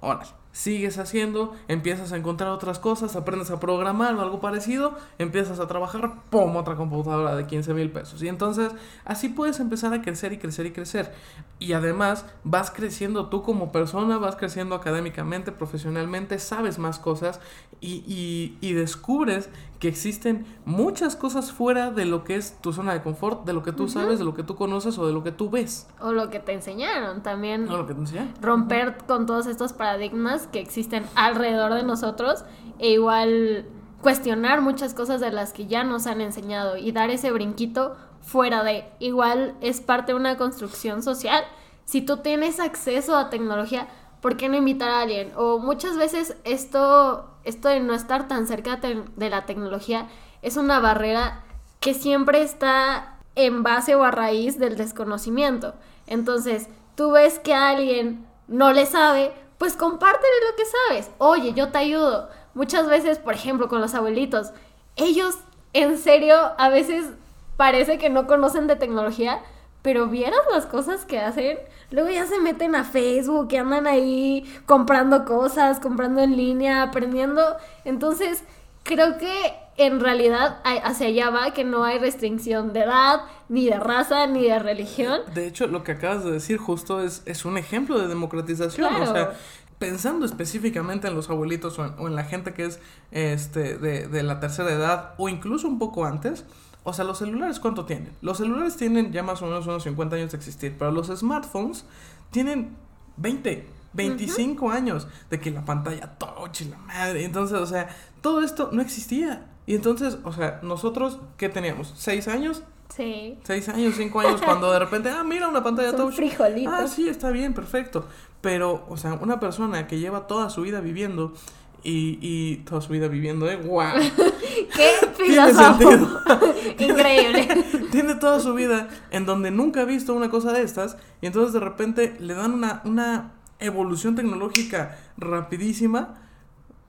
Órale. 0.00 0.45
Sigues 0.56 0.96
haciendo, 0.96 1.54
empiezas 1.68 2.12
a 2.12 2.16
encontrar 2.16 2.48
otras 2.48 2.78
cosas, 2.78 3.14
aprendes 3.14 3.50
a 3.50 3.60
programar 3.60 4.14
o 4.14 4.22
algo 4.22 4.40
parecido, 4.40 4.96
empiezas 5.18 5.60
a 5.60 5.66
trabajar, 5.66 6.22
¡pum! 6.30 6.56
otra 6.56 6.76
computadora 6.76 7.36
de 7.36 7.46
15 7.46 7.74
mil 7.74 7.90
pesos. 7.90 8.22
Y 8.22 8.28
entonces 8.28 8.72
así 9.04 9.28
puedes 9.28 9.60
empezar 9.60 9.92
a 9.92 10.00
crecer 10.00 10.32
y 10.32 10.38
crecer 10.38 10.64
y 10.64 10.70
crecer. 10.70 11.12
Y 11.58 11.74
además 11.74 12.24
vas 12.42 12.70
creciendo 12.70 13.26
tú 13.28 13.42
como 13.42 13.70
persona, 13.70 14.16
vas 14.16 14.36
creciendo 14.36 14.74
académicamente, 14.74 15.52
profesionalmente, 15.52 16.38
sabes 16.38 16.78
más 16.78 16.98
cosas 16.98 17.38
y, 17.82 18.02
y, 18.06 18.56
y 18.66 18.72
descubres 18.72 19.50
que 19.78 19.88
existen 19.88 20.46
muchas 20.64 21.16
cosas 21.16 21.52
fuera 21.52 21.90
de 21.90 22.04
lo 22.04 22.24
que 22.24 22.36
es 22.36 22.60
tu 22.60 22.72
zona 22.72 22.92
de 22.92 23.02
confort, 23.02 23.44
de 23.44 23.52
lo 23.52 23.62
que 23.62 23.72
tú 23.72 23.88
sabes, 23.88 24.18
de 24.18 24.24
lo 24.24 24.34
que 24.34 24.42
tú 24.42 24.56
conoces 24.56 24.98
o 24.98 25.06
de 25.06 25.12
lo 25.12 25.22
que 25.22 25.32
tú 25.32 25.50
ves. 25.50 25.86
O 26.00 26.12
lo 26.12 26.30
que 26.30 26.40
te 26.40 26.52
enseñaron 26.52 27.22
también. 27.22 27.68
O 27.68 27.76
lo 27.76 27.86
que 27.86 27.94
te 27.94 28.00
enseñaron. 28.00 28.32
Romper 28.40 28.96
con 29.06 29.26
todos 29.26 29.46
estos 29.46 29.72
paradigmas 29.72 30.46
que 30.46 30.60
existen 30.60 31.04
alrededor 31.14 31.74
de 31.74 31.82
nosotros 31.82 32.44
e 32.78 32.90
igual 32.90 33.66
cuestionar 34.00 34.60
muchas 34.60 34.94
cosas 34.94 35.20
de 35.20 35.30
las 35.30 35.52
que 35.52 35.66
ya 35.66 35.84
nos 35.84 36.06
han 36.06 36.20
enseñado 36.20 36.76
y 36.76 36.92
dar 36.92 37.10
ese 37.10 37.30
brinquito 37.32 37.96
fuera 38.22 38.62
de. 38.64 38.84
Igual 38.98 39.54
es 39.60 39.80
parte 39.80 40.12
de 40.12 40.18
una 40.18 40.36
construcción 40.36 41.02
social. 41.02 41.44
Si 41.84 42.00
tú 42.02 42.18
tienes 42.18 42.60
acceso 42.60 43.16
a 43.16 43.30
tecnología, 43.30 43.88
¿por 44.26 44.36
qué 44.36 44.48
no 44.48 44.56
invitar 44.56 44.90
a 44.90 45.02
alguien? 45.02 45.32
O 45.36 45.60
muchas 45.60 45.96
veces 45.96 46.34
esto, 46.42 47.30
esto 47.44 47.68
de 47.68 47.78
no 47.78 47.94
estar 47.94 48.26
tan 48.26 48.48
cerca 48.48 48.80
de 48.80 49.30
la 49.30 49.46
tecnología 49.46 50.08
es 50.42 50.56
una 50.56 50.80
barrera 50.80 51.44
que 51.78 51.94
siempre 51.94 52.42
está 52.42 53.20
en 53.36 53.62
base 53.62 53.94
o 53.94 54.02
a 54.02 54.10
raíz 54.10 54.58
del 54.58 54.76
desconocimiento. 54.76 55.74
Entonces, 56.08 56.66
tú 56.96 57.12
ves 57.12 57.38
que 57.38 57.54
alguien 57.54 58.26
no 58.48 58.72
le 58.72 58.86
sabe, 58.86 59.32
pues 59.58 59.76
compártele 59.76 60.34
lo 60.50 60.56
que 60.56 60.64
sabes. 60.64 61.10
Oye, 61.18 61.52
yo 61.52 61.68
te 61.68 61.78
ayudo. 61.78 62.28
Muchas 62.52 62.88
veces, 62.88 63.20
por 63.20 63.34
ejemplo, 63.34 63.68
con 63.68 63.80
los 63.80 63.94
abuelitos, 63.94 64.50
ellos 64.96 65.38
en 65.72 65.98
serio 65.98 66.34
a 66.58 66.68
veces 66.68 67.10
parece 67.56 67.96
que 67.98 68.10
no 68.10 68.26
conocen 68.26 68.66
de 68.66 68.74
tecnología, 68.74 69.40
pero 69.82 70.08
vieras 70.08 70.40
las 70.50 70.66
cosas 70.66 71.04
que 71.04 71.20
hacen, 71.20 71.60
luego 71.90 72.10
ya 72.10 72.26
se 72.26 72.38
meten 72.40 72.74
a 72.74 72.84
Facebook 72.84 73.48
y 73.50 73.56
andan 73.56 73.86
ahí 73.86 74.44
comprando 74.66 75.24
cosas, 75.24 75.80
comprando 75.80 76.20
en 76.22 76.36
línea, 76.36 76.82
aprendiendo. 76.82 77.56
Entonces, 77.84 78.42
creo 78.82 79.18
que 79.18 79.54
en 79.76 80.00
realidad 80.00 80.58
hacia 80.64 81.08
allá 81.08 81.30
va 81.30 81.52
que 81.52 81.64
no 81.64 81.84
hay 81.84 81.98
restricción 81.98 82.72
de 82.72 82.80
edad, 82.80 83.20
ni 83.48 83.66
de 83.66 83.78
raza, 83.78 84.26
ni 84.26 84.44
de 84.44 84.58
religión. 84.58 85.20
De 85.34 85.46
hecho, 85.46 85.66
lo 85.66 85.84
que 85.84 85.92
acabas 85.92 86.24
de 86.24 86.32
decir 86.32 86.56
justo 86.56 87.02
es, 87.02 87.22
es 87.26 87.44
un 87.44 87.58
ejemplo 87.58 87.98
de 87.98 88.08
democratización. 88.08 88.94
O 88.94 89.06
sea, 89.06 89.32
pensando 89.78 90.24
específicamente 90.24 91.08
en 91.08 91.14
los 91.14 91.28
abuelitos 91.30 91.78
o 91.78 92.06
en, 92.06 92.14
la 92.14 92.24
gente 92.24 92.54
que 92.54 92.64
es 92.64 92.80
este, 93.10 93.76
de, 93.78 94.08
de 94.08 94.22
la 94.22 94.40
tercera 94.40 94.72
edad 94.72 95.14
o 95.18 95.28
incluso 95.28 95.68
un 95.68 95.78
poco 95.78 96.04
antes, 96.04 96.44
o 96.88 96.92
sea, 96.92 97.04
los 97.04 97.18
celulares, 97.18 97.58
¿cuánto 97.58 97.84
tienen? 97.84 98.12
Los 98.22 98.38
celulares 98.38 98.76
tienen 98.76 99.12
ya 99.12 99.24
más 99.24 99.42
o 99.42 99.46
menos 99.46 99.66
unos 99.66 99.82
50 99.82 100.14
años 100.14 100.30
de 100.30 100.36
existir, 100.36 100.76
pero 100.78 100.92
los 100.92 101.08
smartphones 101.08 101.84
tienen 102.30 102.76
20, 103.16 103.66
25 103.92 104.70
años 104.70 105.08
de 105.28 105.40
que 105.40 105.50
la 105.50 105.64
pantalla 105.64 106.16
touch 106.16 106.60
y 106.60 106.66
la 106.66 106.78
madre. 106.78 107.24
Entonces, 107.24 107.58
o 107.58 107.66
sea, 107.66 107.88
todo 108.20 108.40
esto 108.40 108.70
no 108.72 108.82
existía. 108.82 109.46
Y 109.66 109.74
entonces, 109.74 110.18
o 110.22 110.32
sea, 110.32 110.60
nosotros, 110.62 111.18
¿qué 111.36 111.48
teníamos? 111.48 111.92
¿Seis 111.96 112.28
años? 112.28 112.62
Sí. 112.94 113.38
Seis 113.44 113.68
años, 113.68 113.94
cinco 113.96 114.20
años, 114.20 114.40
cuando 114.42 114.72
de 114.72 114.78
repente, 114.78 115.10
ah, 115.10 115.24
mira 115.24 115.48
una 115.48 115.62
pantalla 115.62 115.94
touch. 115.94 116.14
Frijolitos. 116.14 116.72
Ah, 116.72 116.86
sí, 116.88 117.08
está 117.08 117.30
bien, 117.30 117.52
perfecto. 117.54 118.06
Pero, 118.40 118.84
o 118.88 118.96
sea, 118.96 119.14
una 119.14 119.40
persona 119.40 119.86
que 119.86 119.98
lleva 119.98 120.26
toda 120.26 120.50
su 120.50 120.62
vida 120.62 120.80
viviendo 120.80 121.34
y, 121.82 122.18
y 122.20 122.56
toda 122.58 122.80
su 122.80 122.92
vida 122.92 123.08
viviendo, 123.08 123.50
¿eh? 123.50 123.56
¡Wow! 123.56 123.92
¡Qué 124.74 124.92
filósofo! 125.16 125.90
Increíble. 126.78 127.64
Tiene 127.90 128.14
toda 128.16 128.40
su 128.40 128.54
vida 128.54 128.88
en 129.10 129.26
donde 129.26 129.50
nunca 129.50 129.82
ha 129.82 129.84
visto 129.84 130.14
una 130.14 130.30
cosa 130.30 130.52
de 130.52 130.62
estas 130.62 130.96
y 131.20 131.26
entonces 131.26 131.52
de 131.52 131.60
repente 131.60 132.16
le 132.18 132.34
dan 132.34 132.52
una, 132.54 132.82
una 132.84 133.32
evolución 133.58 134.14
tecnológica 134.14 134.98
rapidísima. 135.16 136.25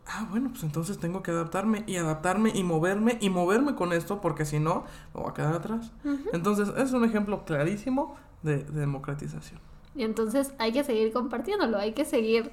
Ah, 0.09 0.25
bueno, 0.29 0.49
pues 0.51 0.63
entonces 0.63 0.97
tengo 0.97 1.21
que 1.21 1.31
adaptarme 1.31 1.83
y 1.85 1.97
adaptarme 1.97 2.51
y 2.55 2.63
moverme 2.63 3.17
y 3.19 3.29
moverme 3.29 3.75
con 3.75 3.91
esto 3.91 4.21
porque 4.21 4.45
si 4.45 4.59
no, 4.59 4.85
me 5.13 5.21
voy 5.21 5.31
a 5.31 5.33
quedar 5.33 5.55
atrás. 5.55 5.91
Entonces, 6.31 6.69
es 6.77 6.93
un 6.93 7.03
ejemplo 7.03 7.43
clarísimo 7.43 8.15
de, 8.41 8.63
de 8.63 8.79
democratización. 8.79 9.59
Y 9.95 10.03
entonces 10.03 10.53
hay 10.59 10.71
que 10.71 10.83
seguir 10.83 11.11
compartiéndolo, 11.11 11.77
hay 11.77 11.91
que 11.91 12.05
seguir 12.05 12.51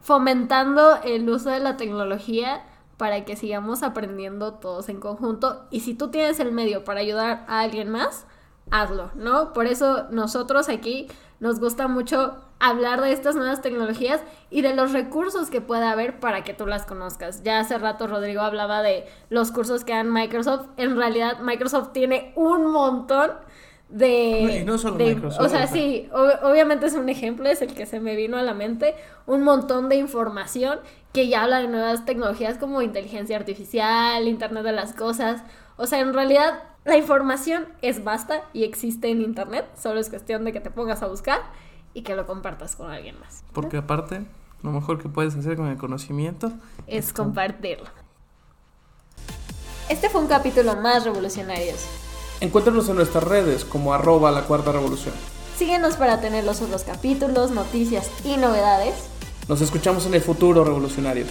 fomentando 0.00 1.02
el 1.02 1.28
uso 1.28 1.50
de 1.50 1.60
la 1.60 1.76
tecnología 1.76 2.64
para 2.96 3.24
que 3.24 3.36
sigamos 3.36 3.82
aprendiendo 3.82 4.54
todos 4.54 4.88
en 4.88 5.00
conjunto. 5.00 5.66
Y 5.70 5.80
si 5.80 5.94
tú 5.94 6.08
tienes 6.08 6.40
el 6.40 6.52
medio 6.52 6.84
para 6.84 7.00
ayudar 7.00 7.44
a 7.48 7.60
alguien 7.60 7.90
más, 7.90 8.26
hazlo, 8.70 9.10
¿no? 9.14 9.52
Por 9.52 9.66
eso 9.66 10.06
nosotros 10.10 10.68
aquí 10.68 11.08
nos 11.40 11.60
gusta 11.60 11.88
mucho 11.88 12.45
hablar 12.58 13.02
de 13.02 13.12
estas 13.12 13.36
nuevas 13.36 13.60
tecnologías 13.60 14.20
y 14.50 14.62
de 14.62 14.74
los 14.74 14.92
recursos 14.92 15.50
que 15.50 15.60
puede 15.60 15.84
haber 15.84 16.18
para 16.20 16.44
que 16.44 16.54
tú 16.54 16.66
las 16.66 16.86
conozcas. 16.86 17.42
Ya 17.42 17.60
hace 17.60 17.78
rato 17.78 18.06
Rodrigo 18.06 18.40
hablaba 18.40 18.82
de 18.82 19.04
los 19.28 19.52
cursos 19.52 19.84
que 19.84 19.92
dan 19.92 20.12
Microsoft. 20.12 20.66
En 20.76 20.96
realidad 20.96 21.40
Microsoft 21.40 21.92
tiene 21.92 22.32
un 22.34 22.70
montón 22.70 23.32
de... 23.88 24.60
Y 24.60 24.64
no 24.64 24.78
solo 24.78 24.96
Microsoft. 24.96 25.44
O 25.44 25.48
sea, 25.48 25.66
sí, 25.66 26.08
obviamente 26.12 26.86
es 26.86 26.94
un 26.94 27.08
ejemplo, 27.08 27.48
es 27.48 27.62
el 27.62 27.74
que 27.74 27.86
se 27.86 28.00
me 28.00 28.16
vino 28.16 28.36
a 28.36 28.42
la 28.42 28.54
mente, 28.54 28.94
un 29.26 29.42
montón 29.42 29.88
de 29.88 29.96
información 29.96 30.80
que 31.12 31.28
ya 31.28 31.44
habla 31.44 31.58
de 31.58 31.68
nuevas 31.68 32.04
tecnologías 32.04 32.58
como 32.58 32.82
inteligencia 32.82 33.36
artificial, 33.36 34.26
Internet 34.26 34.64
de 34.64 34.72
las 34.72 34.92
Cosas. 34.92 35.42
O 35.76 35.86
sea, 35.86 36.00
en 36.00 36.14
realidad 36.14 36.62
la 36.84 36.96
información 36.96 37.66
es 37.82 38.02
vasta 38.02 38.42
y 38.52 38.64
existe 38.64 39.08
en 39.08 39.20
Internet, 39.20 39.66
solo 39.76 40.00
es 40.00 40.08
cuestión 40.08 40.44
de 40.44 40.52
que 40.52 40.60
te 40.60 40.70
pongas 40.70 41.02
a 41.02 41.06
buscar 41.06 41.40
y 41.96 42.02
que 42.02 42.14
lo 42.14 42.26
compartas 42.26 42.76
con 42.76 42.90
alguien 42.90 43.18
más. 43.18 43.42
Porque 43.54 43.78
aparte, 43.78 44.20
lo 44.62 44.70
mejor 44.70 45.00
que 45.00 45.08
puedes 45.08 45.34
hacer 45.34 45.56
con 45.56 45.68
el 45.68 45.78
conocimiento 45.78 46.52
es 46.86 47.14
compartirlo. 47.14 47.86
Este 49.88 50.10
fue 50.10 50.20
un 50.20 50.26
capítulo 50.26 50.76
más 50.76 51.04
revolucionarios. 51.04 51.86
Encuéntranos 52.40 52.90
en 52.90 52.96
nuestras 52.96 53.24
redes 53.24 53.64
como 53.64 53.94
arroba 53.94 54.30
la 54.30 54.42
cuarta 54.42 54.72
revolución. 54.72 55.14
Síguenos 55.56 55.96
para 55.96 56.20
tener 56.20 56.44
los 56.44 56.60
otros 56.60 56.84
capítulos, 56.84 57.50
noticias 57.50 58.10
y 58.26 58.36
novedades. 58.36 58.94
Nos 59.48 59.62
escuchamos 59.62 60.04
en 60.04 60.12
el 60.12 60.20
futuro, 60.20 60.64
revolucionarios. 60.64 61.28